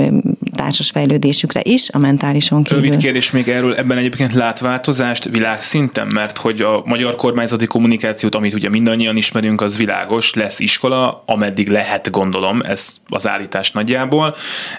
[0.60, 2.84] társas fejlődésükre is, a mentálison kívül.
[2.84, 8.36] Rövid kérdés még erről, ebben egyébként lát változást világszinten, mert hogy a magyar kormányzati kommunikációt,
[8.36, 14.36] amit ugye mindannyian ismerünk, az világos, lesz iskola, ameddig lehet, gondolom, ez az állítás nagyjából,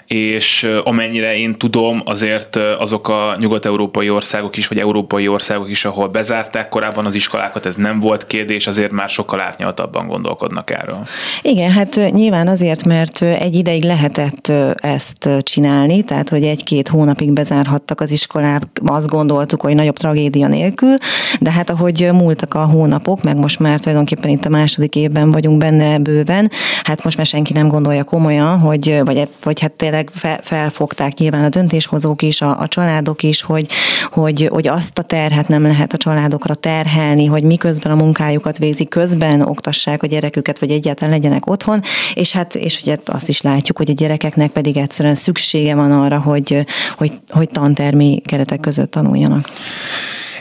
[0.07, 6.07] és amennyire én tudom, azért azok a nyugat-európai országok is, vagy európai országok is, ahol
[6.07, 11.07] bezárták korábban az iskolákat, ez nem volt kérdés, azért már sokkal árnyaltabban gondolkodnak erről.
[11.41, 17.31] Igen, hát nyilván azért, mert egy ideig lehetett ezt csinálni, csinálni, tehát hogy egy-két hónapig
[17.31, 20.97] bezárhattak az iskolák, azt gondoltuk, hogy nagyobb tragédia nélkül,
[21.39, 25.57] de hát ahogy múltak a hónapok, meg most már tulajdonképpen itt a második évben vagyunk
[25.57, 26.51] benne bőven,
[26.83, 31.43] hát most már senki nem gondolja komolyan, hogy, vagy, vagy hát tényleg fel, felfogták nyilván
[31.43, 33.67] a döntéshozók is, a, a családok is, hogy,
[34.11, 38.89] hogy, hogy azt a terhet nem lehet a családokra terhelni, hogy miközben a munkájukat végzik,
[38.89, 41.81] közben oktassák a gyereküket, vagy egyáltalán legyenek otthon,
[42.13, 45.15] és hát és ugye azt is látjuk, hogy a gyerekeknek pedig egyszerűen
[45.61, 46.65] szüksége van arra, hogy,
[46.97, 49.49] hogy, hogy tantermi keretek között tanuljanak.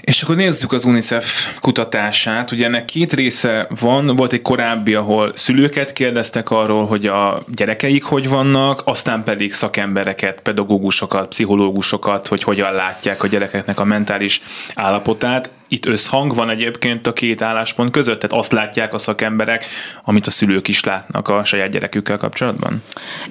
[0.01, 2.53] És akkor nézzük az UNICEF kutatását.
[2.53, 4.17] Ugye ennek két része van.
[4.17, 10.41] Volt egy korábbi, ahol szülőket kérdeztek arról, hogy a gyerekeik hogy vannak, aztán pedig szakembereket,
[10.41, 14.43] pedagógusokat, pszichológusokat, hogy hogyan látják a gyerekeknek a mentális
[14.75, 18.21] állapotát itt összhang van egyébként a két álláspont között?
[18.21, 19.65] Tehát azt látják a szakemberek,
[20.05, 22.83] amit a szülők is látnak a saját gyerekükkel kapcsolatban?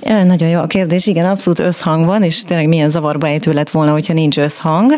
[0.01, 3.69] Ja, nagyon jó a kérdés, igen, abszolút összhang van, és tényleg milyen zavarba ejtő lett
[3.69, 4.91] volna, hogyha nincs összhang,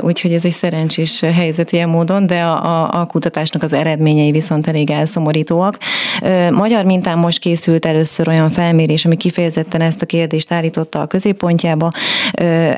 [0.00, 4.66] úgyhogy ez egy szerencsés helyzet ilyen módon, de a, a, a kutatásnak az eredményei viszont
[4.66, 5.78] elég elszomorítóak.
[6.50, 11.90] Magyar mintán most készült először olyan felmérés, ami kifejezetten ezt a kérdést állította a középpontjába.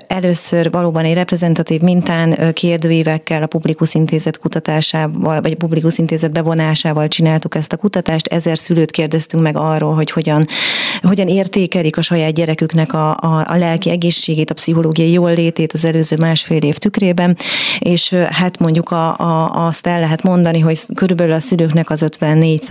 [0.06, 7.08] Először valóban egy reprezentatív mintán kérdőívekkel a publikus Publikus Intézet kutatásával, vagy Publikus Intézet bevonásával
[7.08, 8.26] csináltuk ezt a kutatást.
[8.26, 10.46] Ezer szülőt kérdeztünk meg arról, hogy hogyan,
[11.02, 15.84] hogyan értékelik a saját gyereküknek a, a, a lelki egészségét, a pszichológiai jól létét az
[15.84, 17.36] előző másfél év tükrében,
[17.78, 22.66] és hát mondjuk a, a, azt el lehet mondani, hogy körülbelül a szülőknek az 54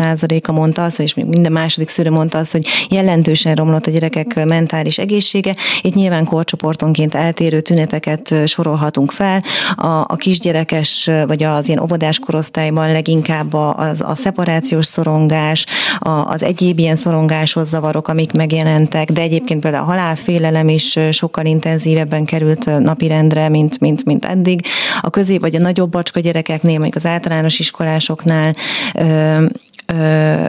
[0.48, 4.98] a mondta azt, és minden második szülő mondta azt, hogy jelentősen romlott a gyerekek mentális
[4.98, 5.56] egészsége.
[5.82, 9.44] Itt nyilván korcsoportonként eltérő tüneteket sorolhatunk fel.
[9.76, 15.66] A, a kisgyerekes vagy az ilyen óvodás korosztályban leginkább a, a szeparációs szorongás,
[16.00, 21.46] a, az egyéb ilyen szorongáshoz zavarok, amik megjelentek, de egyébként például a halálfélelem is sokkal
[21.46, 24.62] intenzívebben került napirendre, mint, mint, mint eddig.
[25.02, 28.54] A közép vagy a nagyobb bacska gyerekeknél, mondjuk az általános iskolásoknál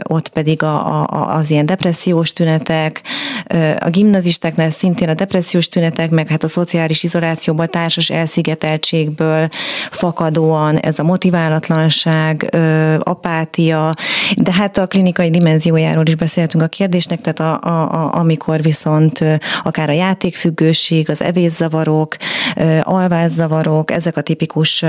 [0.03, 3.01] ott pedig a, a, az ilyen depressziós tünetek,
[3.79, 9.47] a gimnazistáknál szintén a depressziós tünetek, meg hát a szociális izolációban, társas elszigeteltségből
[9.91, 12.55] fakadóan ez a motiválatlanság,
[12.99, 13.93] apátia,
[14.35, 19.23] de hát a klinikai dimenziójáról is beszéltünk a kérdésnek, tehát a, a, a, amikor viszont
[19.63, 22.15] akár a játékfüggőség, az evészavarok,
[22.81, 24.85] alvászavarok, ezek a tipikus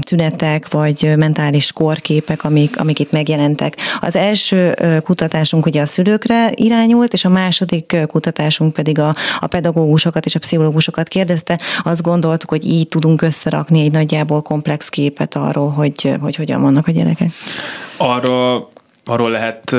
[0.00, 3.76] tünetek, vagy mentális korképek, amik, amik itt megjelentek.
[4.00, 7.69] Az első kutatásunk ugye a szülőkre irányult, és a második
[8.06, 11.60] kutatásunk pedig a, a pedagógusokat és a pszichológusokat kérdezte.
[11.82, 16.86] Azt gondoltuk, hogy így tudunk összerakni egy nagyjából komplex képet arról, hogy, hogy hogyan vannak
[16.86, 17.30] a gyerekek.
[17.96, 18.68] Arra,
[19.04, 19.76] arról lehet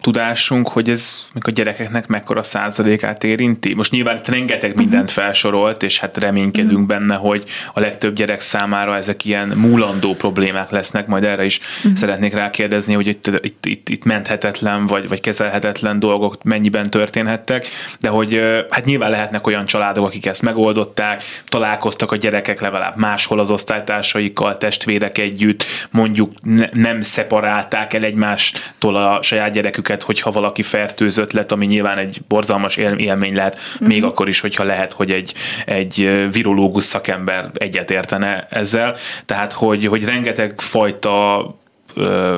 [0.00, 3.74] tudásunk, hogy ez a gyerekeknek mekkora százalékát érinti?
[3.74, 4.78] Most nyilván itt rengeteg mhm.
[4.78, 6.86] mindent felsorolt, és hát reménykedünk uh-huh.
[6.86, 11.94] benne, hogy a legtöbb gyerek számára ezek ilyen múlandó problémák lesznek, majd erre is uh-huh.
[11.94, 17.66] szeretnék rákérdezni, hogy itt, itt, itt, itt menthetetlen vagy, vagy kezelhetetlen dolgok mennyiben történhettek,
[18.00, 23.38] de hogy hát nyilván lehetnek olyan családok, akik ezt megoldották, találkoztak a gyerekek legalább máshol
[23.38, 30.30] az osztálytársaikkal, testvérek együtt, mondjuk ne, nem szeparálták el egymástól a saját gyereküket, őket, hogyha
[30.30, 33.88] valaki fertőzött lett, ami nyilván egy borzalmas élmény lehet, uh-huh.
[33.88, 35.34] még akkor is, hogyha lehet, hogy egy,
[35.66, 38.96] egy virológus szakember egyetértene ezzel.
[39.26, 41.54] Tehát, hogy, hogy rengeteg fajta
[41.94, 42.36] ö,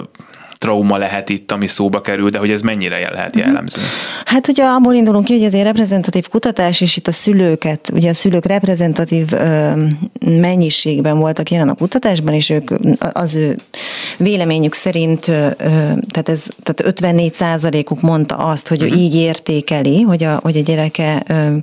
[0.60, 3.44] trauma lehet itt, ami szóba kerül, de hogy ez mennyire lehet mhm.
[3.44, 3.80] jellemző?
[4.24, 8.10] Hát ugye abból indulunk ki, hogy ez egy reprezentatív kutatás, és itt a szülőket, ugye
[8.10, 9.72] a szülők reprezentatív ö,
[10.26, 12.70] mennyiségben voltak jelen a kutatásban, és ők
[13.12, 13.58] az ő
[14.18, 15.48] véleményük szerint, ö,
[16.10, 18.96] tehát, ez, tehát 54 százalékuk mondta azt, hogy ő mhm.
[18.96, 21.56] így értékeli, hogy a, hogy a gyereke ö,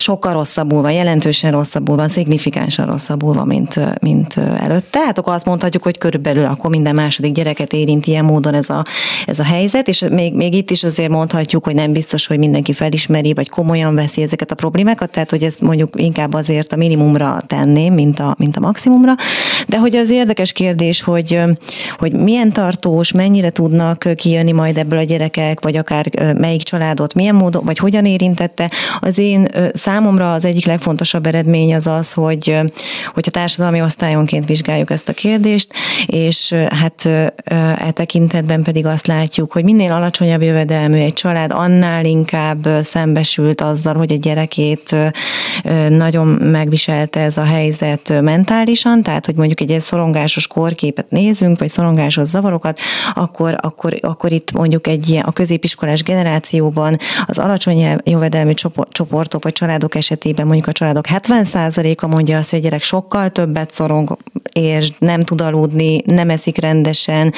[0.00, 4.98] sokkal rosszabbul van, jelentősen rosszabbul van, szignifikánsan rosszabbul van, mint, mint előtte.
[4.98, 8.84] Hát akkor azt mondhatjuk, hogy körülbelül akkor minden második gyereket érint ilyen módon ez a,
[9.26, 12.72] ez a helyzet, és még, még itt is azért mondhatjuk, hogy nem biztos, hogy mindenki
[12.72, 17.42] felismeri, vagy komolyan veszi ezeket a problémákat, tehát hogy ezt mondjuk inkább azért a minimumra
[17.46, 19.14] tenném, mint a, mint a maximumra.
[19.68, 21.40] De hogy az érdekes kérdés, hogy,
[21.98, 27.34] hogy milyen tartós, mennyire tudnak kijönni majd ebből a gyerekek, vagy akár melyik családot milyen
[27.34, 29.48] módon, vagy hogyan érintette, az én
[29.90, 32.56] számomra az egyik legfontosabb eredmény az az, hogy
[33.14, 35.72] hogyha társadalmi osztályonként vizsgáljuk ezt a kérdést,
[36.06, 37.06] és hát
[37.44, 43.94] e tekintetben pedig azt látjuk, hogy minél alacsonyabb jövedelmű egy család, annál inkább szembesült azzal,
[43.94, 44.96] hogy a gyerekét
[45.88, 52.24] nagyon megviselte ez a helyzet mentálisan, tehát hogy mondjuk egy szorongásos korképet nézünk, vagy szorongásos
[52.24, 52.78] zavarokat,
[53.14, 58.52] akkor, akkor, akkor itt mondjuk egy ilyen a középiskolás generációban az alacsony jövedelmű
[58.90, 63.70] csoportok vagy családok esetében mondjuk a családok 70%-a mondja azt, hogy a gyerek sokkal többet
[63.70, 64.16] szorong,
[64.52, 67.32] és nem tud aludni, nem eszik rendesen,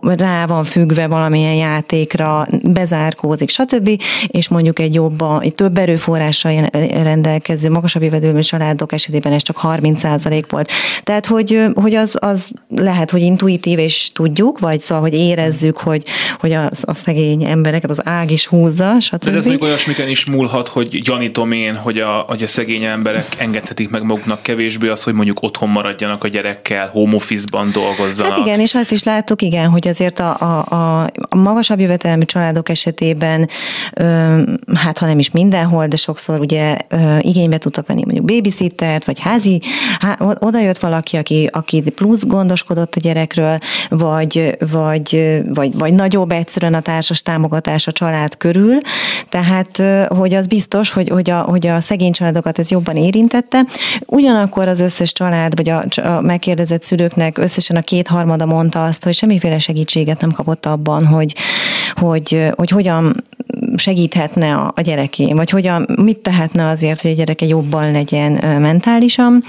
[0.00, 4.02] rá van függve valamilyen játékra, bezárkózik, stb.
[4.26, 6.68] És mondjuk egy jobban, egy több erőforrással
[7.02, 10.70] rendelkező, magasabb jövedelmű családok esetében ez csak 30% volt.
[11.02, 16.04] Tehát, hogy, hogy az, az lehet, hogy intuitív és tudjuk, vagy szóval, hogy érezzük, hogy,
[16.38, 19.24] hogy a, a szegény embereket az ág is húzza, stb.
[19.24, 23.26] De ez még olyasmiken is múlhat, hogy gyanítom én, hogy a, hogy a szegény emberek
[23.38, 28.32] engedhetik meg maguknak kevésbé az, hogy mondjuk otthon maradjanak a gyerekkel, home office-ban dolgozzanak.
[28.32, 30.76] Hát igen, és azt is láttuk, igen, hogy azért a, a,
[31.28, 33.48] a, magasabb jövetelmű családok esetében,
[34.74, 36.76] hát ha nem is mindenhol, de sokszor ugye
[37.20, 39.60] igénybe tudtak venni mondjuk babysittert, vagy házi,
[39.98, 43.58] há, oda jött valaki, aki, aki plusz gondoskodott a gyerekről,
[43.88, 48.78] vagy, vagy, vagy, vagy nagyobb egyszerűen a társas támogatás a család körül,
[49.28, 53.64] tehát hogy az biztos, hogy, hogy, a, hogy a szegény családokat ez jobban érintette.
[54.06, 59.14] Ugyanakkor az összes család, vagy a, a megkérdezett szülőknek összesen a kétharmada mondta azt, hogy
[59.14, 61.34] semmiféle segítséget nem kapott abban, hogy,
[61.94, 63.24] hogy, hogy hogyan
[63.76, 64.82] segíthetne a, a
[65.16, 69.44] vagy hogyan, mit tehetne azért, hogy a gyereke jobban legyen mentálisan,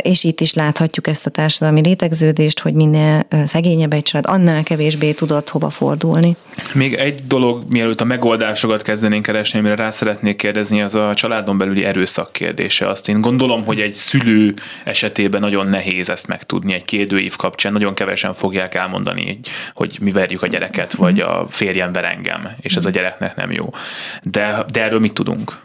[0.00, 5.12] és itt is láthatjuk ezt a társadalmi rétegződést, hogy minél szegényebb egy család, annál kevésbé
[5.12, 6.36] tudott hova fordulni.
[6.74, 11.58] Még egy dolog, mielőtt a megoldásokat kezdenénk keresni, amire rá szeretnék kérdezni, az a családon
[11.58, 12.88] belüli erőszak kérdése.
[12.88, 17.72] Azt én gondolom, hogy egy szülő esetében nagyon nehéz ezt megtudni egy kérdőív kapcsán.
[17.72, 19.38] Nagyon kevesen fogják elmondani,
[19.74, 23.52] hogy mi verjük a gyereket, vagy a férjem ver engem, és ez a gyereknek nem
[23.52, 23.70] jó.
[24.22, 25.60] De, de erről mit tudunk?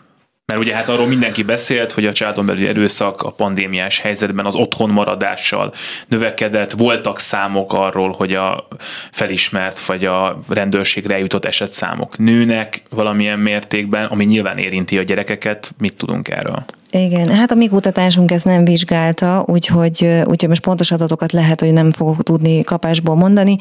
[0.52, 4.56] Mert ugye hát arról mindenki beszélt, hogy a családon belüli erőszak a pandémiás helyzetben az
[4.56, 5.74] otthon maradással
[6.08, 6.72] növekedett.
[6.72, 8.68] Voltak számok arról, hogy a
[9.12, 15.74] felismert vagy a rendőrségre eljutott esetszámok nőnek valamilyen mértékben, ami nyilván érinti a gyerekeket.
[15.78, 16.66] Mit tudunk erről?
[16.92, 21.74] Igen, hát a mi kutatásunk ezt nem vizsgálta, úgyhogy, úgyhogy most pontos adatokat lehet, hogy
[21.74, 23.58] nem fogok tudni kapásból mondani.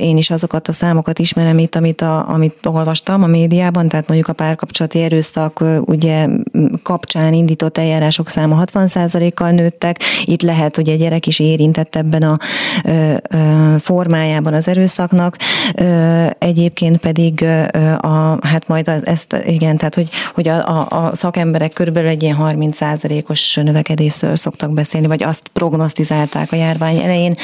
[0.00, 4.28] Én is azokat a számokat ismerem itt, amit, a, amit olvastam a médiában, tehát mondjuk
[4.28, 6.26] a párkapcsolati erőszak ugye
[6.82, 10.00] kapcsán indított eljárások száma 60%-kal nőttek.
[10.24, 12.36] Itt lehet, hogy egy gyerek is érintett ebben a
[13.78, 15.36] formájában az erőszaknak.
[16.38, 17.44] Egyébként pedig
[18.00, 22.36] a, hát majd ezt, igen, tehát hogy, hogy a, a, a szakemberek körülbelül egy ilyen
[22.58, 27.34] 30%-os növekedésről szoktak beszélni, vagy azt prognosztizálták a járvány elején,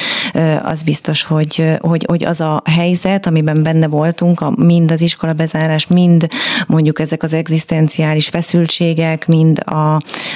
[0.63, 5.33] az biztos, hogy, hogy, hogy az a helyzet, amiben benne voltunk, a, mind az iskola
[5.33, 6.27] bezárás, mind
[6.67, 9.95] mondjuk ezek az egzisztenciális feszültségek, mind a,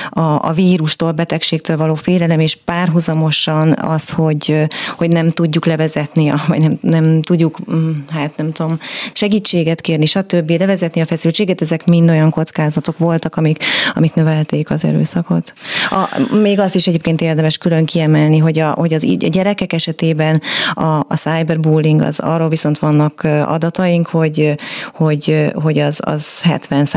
[0.10, 4.68] a, a vírustól, betegségtől való félelem, és párhuzamosan az, hogy,
[4.98, 8.80] hogy nem tudjuk levezetni, vagy nem, nem tudjuk, mm, hát nem tudom,
[9.14, 10.50] segítséget kérni, stb.
[10.50, 13.64] levezetni a feszültséget, ezek mind olyan kockázatok voltak, amik,
[13.94, 15.54] amik növelték az erőszakot.
[15.90, 20.42] A, még azt is egyébként érdemes külön kiemelni, hogy, a, hogy az a gyerekek esetében
[20.74, 24.56] a, a cyberbullying, az arról viszont vannak adataink, hogy,
[24.94, 26.88] hogy, hogy az, az 70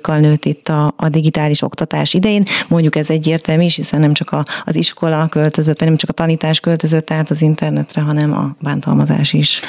[0.00, 2.44] kal nőtt itt a, a digitális oktatás idején.
[2.68, 6.60] Mondjuk ez egyértelmű is, hiszen nem csak a, az iskola költözött, nem csak a tanítás
[6.60, 9.60] költözött át az internetre, hanem a bántalmazás is.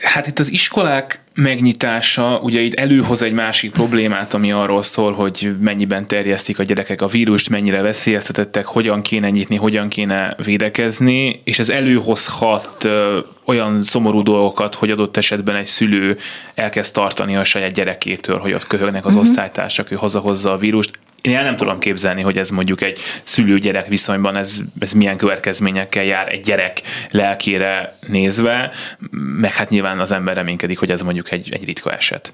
[0.00, 5.54] Hát itt az iskolák megnyitása ugye itt előhoz egy másik problémát, ami arról szól, hogy
[5.60, 11.58] mennyiben terjesztik a gyerekek a vírust, mennyire veszélyeztetettek, hogyan kéne nyitni, hogyan kéne védekezni, és
[11.58, 16.18] ez előhozhat ö, olyan szomorú dolgokat, hogy adott esetben egy szülő
[16.54, 19.28] elkezd tartani a saját gyerekétől, hogy ott köhögnek az uh-huh.
[19.28, 20.98] osztálytársak, ő hazahozza a vírust.
[21.24, 26.04] Én el nem tudom képzelni, hogy ez mondjuk egy szülő-gyerek viszonyban ez, ez milyen következményekkel
[26.04, 28.72] jár egy gyerek lelkére nézve,
[29.10, 32.32] meg hát nyilván az ember reménykedik, hogy ez mondjuk egy, egy ritka eset.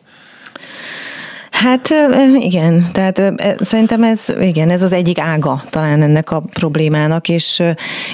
[1.60, 1.88] Hát
[2.38, 3.22] igen, tehát
[3.58, 7.62] szerintem ez, igen, ez az egyik ága talán ennek a problémának, és,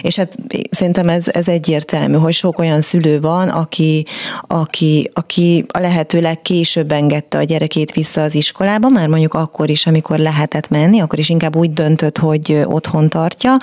[0.01, 0.37] és hát
[0.71, 4.05] szerintem ez, ez egyértelmű, hogy sok olyan szülő van, aki,
[4.47, 9.87] aki, aki a lehető legkésőbb engedte a gyerekét vissza az iskolába, már mondjuk akkor is,
[9.87, 13.57] amikor lehetett menni, akkor is inkább úgy döntött, hogy otthon tartja,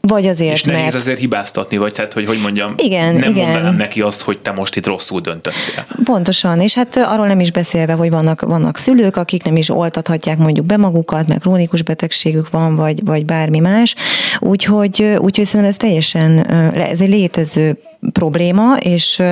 [0.00, 0.94] Vagy azért, és nehéz mert...
[0.94, 3.44] azért hibáztatni, vagy tehát, hogy hogy mondjam, Igen, nem igen.
[3.44, 5.86] mondanám neki azt, hogy te most itt rosszul döntöttél.
[6.04, 10.38] Pontosan, és hát arról nem is beszélve, hogy vannak, vannak szülők, akik nem is oltathatják
[10.38, 13.94] mondjuk be magukat, meg krónikus betegségük van, vagy, vagy bármi más.
[14.38, 17.78] Úgyhogy, úgyhogy szerintem ez teljesen, ez egy létező
[18.12, 19.22] probléma, és,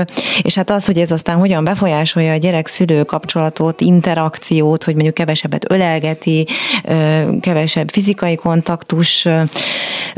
[0.43, 5.73] és hát az, hogy ez aztán hogyan befolyásolja a gyerek-szülő kapcsolatot, interakciót, hogy mondjuk kevesebbet
[5.73, 6.47] ölelgeti,
[7.41, 9.29] kevesebb fizikai kontaktus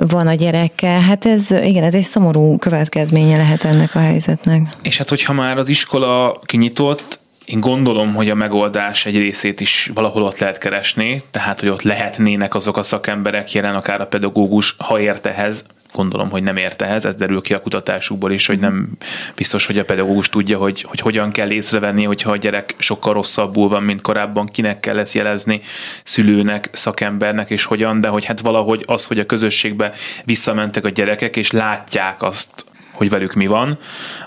[0.06, 4.76] van a gyerekkel, hát ez igen, ez egy szomorú következménye lehet ennek a helyzetnek.
[4.82, 9.90] És hát, hogyha már az iskola kinyitott, én gondolom, hogy a megoldás egy részét is
[9.94, 14.74] valahol ott lehet keresni, tehát, hogy ott lehetnének azok a szakemberek jelen, akár a pedagógus,
[14.78, 15.64] ha ért ehhez,
[15.98, 18.88] gondolom, hogy nem ért ehhez, ez derül ki a kutatásukból is, hogy nem
[19.34, 23.68] biztos, hogy a pedagógus tudja, hogy, hogy hogyan kell észrevenni, hogyha a gyerek sokkal rosszabbul
[23.68, 25.60] van, mint korábban, kinek kell ezt jelezni,
[26.04, 29.92] szülőnek, szakembernek, és hogyan, de hogy hát valahogy az, hogy a közösségbe
[30.24, 33.78] visszamentek a gyerekek, és látják azt, hogy velük mi van,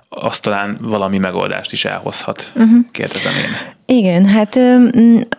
[0.10, 2.86] az talán valami megoldást is elhozhat, uh-huh.
[2.92, 3.80] kérdezem én.
[3.94, 4.56] Igen, hát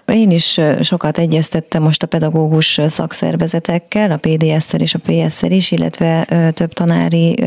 [0.06, 6.26] én is sokat egyeztettem most a pedagógus szakszervezetekkel, a PDS-szel és a PS-szel is, illetve
[6.54, 7.38] több tanári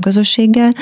[0.00, 0.72] közösséggel,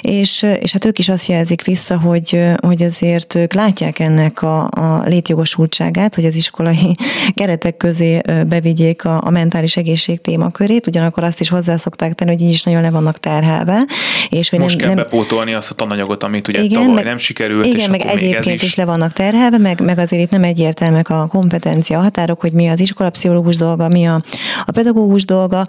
[0.00, 4.68] és, és hát ők is azt jelzik vissza, hogy, hogy azért ők látják ennek a,
[4.70, 6.94] a létjogosultságát, hogy az iskolai
[7.34, 12.42] keretek közé bevigyék a, a mentális egészség témakörét, ugyanakkor azt is hozzá szokták tenni, hogy
[12.42, 13.84] így is nagyon le vannak terhelve.
[14.28, 15.04] És hogy most nem, kell nem...
[15.04, 18.62] bepótolni azt a tananyagot, amit ugye igen, tavaly meg, nem sikerült, igen, és meg egyébként
[18.62, 18.62] is.
[18.62, 22.68] is le vannak terhelve, meg, meg azért itt nem egyértelműek a kompetencia határok, hogy mi
[22.68, 24.20] az iskolapszichológus dolga, mi a,
[24.64, 25.66] a pedagógus dolga.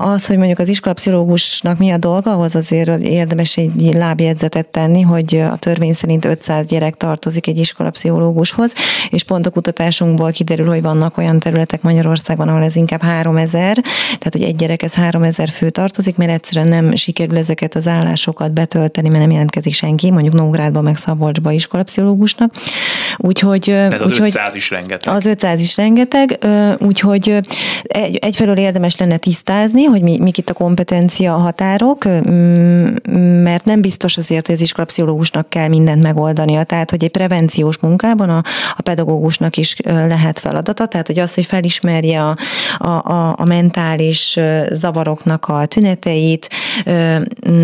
[0.00, 5.36] Az, hogy mondjuk az iskolapszichológusnak mi a dolga, ahhoz azért érdemes egy lábjegyzetet tenni, hogy
[5.36, 8.72] a törvény szerint 500 gyerek tartozik egy iskolapszichológushoz,
[9.10, 14.32] és pont a kutatásunkból kiderül, hogy vannak olyan területek Magyarországon, ahol ez inkább 3000, tehát
[14.32, 19.08] hogy egy gyerek ez 3000 fő tartozik, mert egyszerűen nem sikerül ezeket az állásokat betölteni,
[19.08, 21.52] mert nem jelentkezik senki, mondjuk Nógrádban meg Szabolcsba
[22.22, 22.52] iskolapszichológusnak.
[23.16, 25.14] Úgyhogy, Tehát az úgyhogy 500 is rengeteg.
[25.14, 26.38] Az 500 is rengeteg,
[26.78, 27.40] úgyhogy
[27.82, 32.04] egy, egyfelől érdemes lenne tisztázni, hogy mi, mik itt a kompetencia határok,
[33.42, 36.64] mert nem biztos azért, hogy az iskolapszichológusnak kell mindent megoldania.
[36.64, 38.42] Tehát, hogy egy prevenciós munkában a,
[38.76, 42.36] a pedagógusnak is lehet feladata, tehát, hogy az, hogy felismerje a,
[42.78, 44.38] a, a, a mentális
[44.72, 46.48] zavaroknak a tüneteit,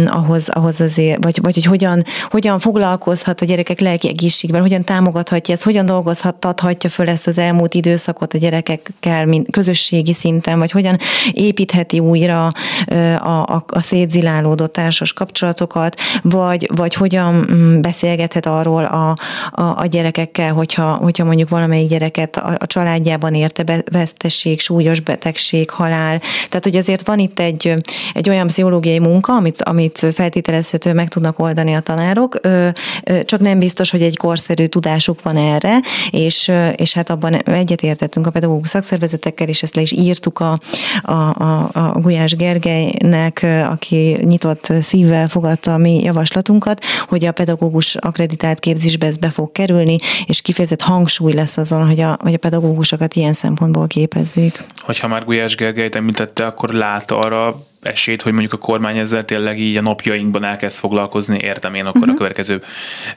[0.07, 4.09] ahhoz, ahhoz azért, vagy, vagy hogy hogyan, hogyan foglalkozhat a gyerekek lelki
[4.41, 10.13] egészségvel, hogyan támogathatja ezt, hogyan dolgozhatja föl ezt az elmúlt időszakot a gyerekekkel, mint közösségi
[10.13, 10.99] szinten, vagy hogyan
[11.33, 12.47] építheti újra
[13.19, 19.17] a, a, a szétzilálódott társas kapcsolatokat, vagy, vagy hogyan mm, beszélgethet arról a,
[19.51, 25.71] a, a gyerekekkel, hogyha, hogyha mondjuk valamelyik gyereket a, a családjában érte vesztesség, súlyos betegség,
[25.71, 26.19] halál.
[26.49, 27.75] Tehát, hogy azért van itt egy,
[28.15, 32.41] egy olyan pszichológiai munka, amit, amit feltételezhető meg tudnak oldani a tanárok,
[33.25, 38.31] csak nem biztos, hogy egy korszerű tudásuk van erre, és, és hát abban egyetértettünk a
[38.31, 40.59] pedagógus szakszervezetekkel, és ezt le is írtuk a,
[41.03, 47.95] a, a, a Gulyás Gergelynek, aki nyitott szívvel fogadta a mi javaslatunkat, hogy a pedagógus
[47.95, 52.39] akreditált képzésbe ez be fog kerülni, és kifejezett hangsúly lesz azon, hogy a, hogy a
[52.39, 54.65] pedagógusokat ilyen szempontból képezzék.
[54.77, 59.61] Hogyha már Gulyás Gergelyt említette, akkor lát arra esélyt, hogy mondjuk a kormány ezzel tényleg
[59.61, 62.09] így a napjainkban elkezd foglalkozni, értem én, akkor uh-huh.
[62.09, 62.23] a mhm.
[62.23, 62.63] következő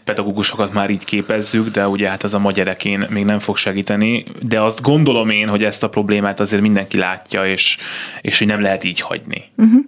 [0.04, 4.62] pedagógusokat már így képezzük, de ugye hát ez a magyarekén még nem fog segíteni, de
[4.62, 7.78] azt gondolom én, hogy ezt a problémát azért mindenki látja, és,
[8.22, 9.44] és hogy nem lehet így hagyni.
[9.58, 9.80] Uh-huh.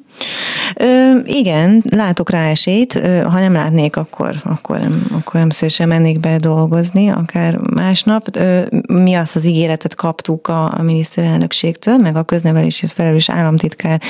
[0.76, 6.20] Ö, igen, látok rá esélyt, ha nem látnék, akkor, akkor, nem, akkor nem szívesen mennék
[6.20, 8.28] be dolgozni, akár másnap.
[8.38, 14.02] Ö, mi azt az ígéretet kaptuk a, a miniszterelnökségtől, meg a köznevelésért felelős államtitkár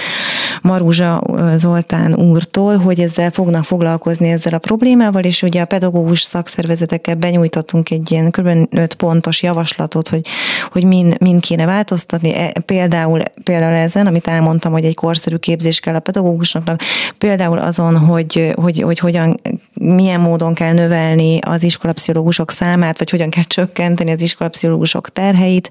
[0.62, 1.22] Maruzsa
[1.56, 7.90] Zoltán úrtól, hogy ezzel fognak foglalkozni ezzel a problémával, és ugye a pedagógus szakszervezetekkel benyújtottunk
[7.90, 8.68] egy ilyen kb.
[8.70, 10.28] 5 pontos javaslatot, hogy,
[10.72, 12.36] hogy min, min kéne változtatni.
[12.36, 16.82] E, például, például ezen, amit elmondtam, hogy egy korszerű képzés kell a pedagógusoknak,
[17.18, 19.40] például azon, hogy, hogy, hogy hogyan,
[19.74, 25.70] milyen módon kell növelni az iskolapszichológusok számát, vagy hogyan kell csökkenteni az iskolapszichológusok terheit.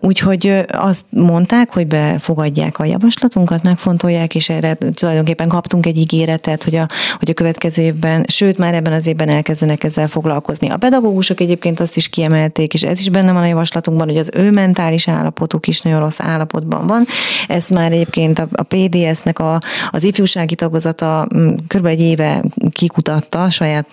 [0.00, 6.74] Úgyhogy azt mondták, hogy befogadják a javaslatunkat, megfontolják, és erre tulajdonképpen kaptunk egy ígéretet, hogy
[6.74, 6.88] a,
[7.18, 10.68] hogy a következő évben, sőt már ebben az évben elkezdenek ezzel foglalkozni.
[10.68, 14.30] A pedagógusok egyébként azt is kiemelték, és ez is benne van a javaslatunkban, hogy az
[14.34, 17.06] ő mentális állapotuk is nagyon rossz állapotban van.
[17.48, 19.60] Ez már egyébként a, a PDS-nek a,
[19.90, 21.26] az ifjúsági tagozata
[21.68, 21.86] kb.
[21.86, 23.86] egy éve kikutatta saját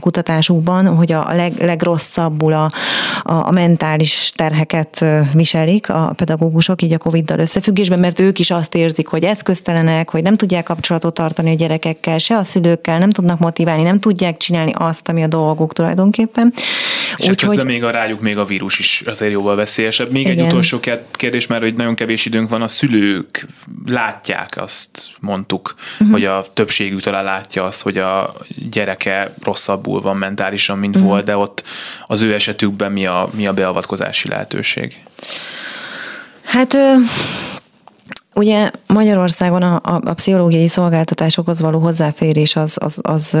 [0.00, 2.70] kutatásukban, hogy a leg, legrosszabbul a,
[3.22, 8.74] a, a mentális terheket viselik a pedagógusok így a Covid-dal összefüggésben, mert ők is azt
[8.74, 13.38] érzik, hogy eszköztelenek, hogy nem tudják kapcsolatot tartani a gyerekekkel, se a szülőkkel, nem tudnak
[13.38, 16.52] motiválni, nem tudják csinálni azt, ami a dolguk tulajdonképpen.
[17.16, 17.64] És Úgy, közben hogy...
[17.64, 20.10] még a rájuk még a vírus is azért jóval veszélyesebb.
[20.10, 20.38] Még Igen.
[20.38, 20.80] egy utolsó
[21.12, 23.46] kérdés, mert hogy nagyon kevés időnk van, a szülők
[23.86, 26.10] látják, azt mondtuk, uh-huh.
[26.10, 28.34] hogy a többségük talán látja azt, hogy a
[28.70, 31.10] gyereke rosszabbul van mentálisan, mint uh-huh.
[31.10, 31.62] volt, de ott
[32.06, 34.98] az ő esetükben mi a, mi a beavatkozási lehetőség?
[36.42, 36.76] Hát
[38.34, 43.38] Ugye Magyarországon a, a, a pszichológiai szolgáltatásokhoz való hozzáférés az, az, az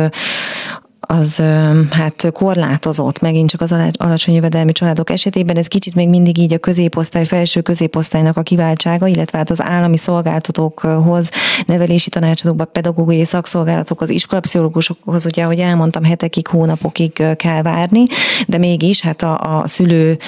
[1.10, 1.42] az
[1.90, 5.56] hát korlátozott, megint csak az alacsony jövedelmi családok esetében.
[5.56, 9.96] Ez kicsit még mindig így a középosztály, felső középosztálynak a kiváltsága, illetve hát az állami
[9.96, 11.30] szolgáltatókhoz,
[11.66, 18.02] nevelési tanácsadókba, pedagógiai szakszolgálatokhoz, iskolapszichológusokhoz, ugye, ahogy elmondtam, hetekig, hónapokig kell várni,
[18.46, 20.18] de mégis hát a, a szülő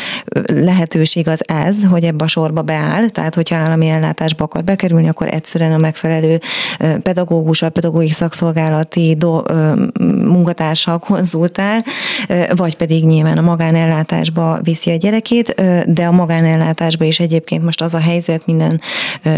[0.47, 5.29] lehetőség az ez, hogy ebbe a sorba beáll, tehát hogyha állami ellátásba akar bekerülni, akkor
[5.29, 6.41] egyszerűen a megfelelő
[7.03, 9.43] pedagógus, a pedagógiai szakszolgálati do,
[10.25, 11.85] munkatárs társal konzultál,
[12.57, 15.55] vagy pedig nyilván a magánellátásba viszi a gyerekét,
[15.87, 18.81] de a magánellátásba is egyébként most az a helyzet, minden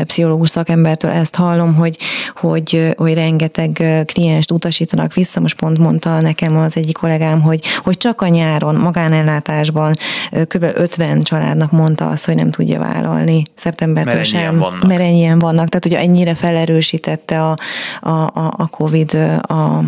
[0.04, 1.98] pszichológus szakembertől ezt hallom, hogy,
[2.34, 7.96] hogy, hogy rengeteg klienst utasítanak vissza, most pont mondta nekem az egyik kollégám, hogy, hogy
[7.96, 9.94] csak a nyáron magánellátásban
[10.30, 10.66] kb.
[10.74, 14.86] 50 családnak mondta azt, hogy nem tudja vállalni szeptembertől mert sem, vannak.
[14.86, 15.68] mert ennyien vannak.
[15.68, 17.56] Tehát, hogy ennyire felerősítette a,
[18.00, 19.82] a, a, a COVID a,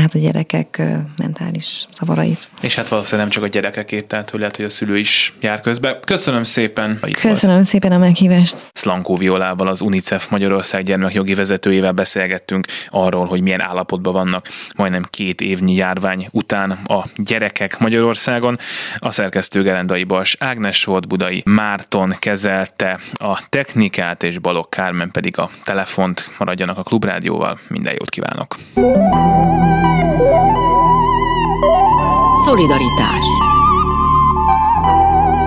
[0.00, 0.82] hát a gyerekek
[1.16, 2.50] mentális zavarait.
[2.60, 5.60] És hát valószínűleg nem csak a gyerekekét, tehát hogy lehet, hogy a szülő is jár
[5.60, 6.00] közbe.
[6.04, 7.00] Köszönöm szépen.
[7.20, 7.68] Köszönöm volt.
[7.68, 8.56] szépen a meghívást.
[8.72, 15.40] Szlankó Violával, az UNICEF Magyarország gyermekjogi vezetőjével beszélgettünk arról, hogy milyen állapotban vannak majdnem két
[15.40, 18.58] évnyi járvány után a gyerekek Magyarországon.
[18.96, 25.38] A szerkesztő Gerendai Bas Ágnes volt Budai Márton kezelte a technikát, és Balok Kármen pedig
[25.38, 26.30] a telefont.
[26.38, 27.58] Maradjanak a Klubrádióval.
[27.68, 28.56] Minden jót kívánok!
[32.44, 33.26] Szolidaritás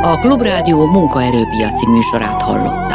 [0.01, 2.86] A Klubrádió munkaerőpiaci műsorát hallotta.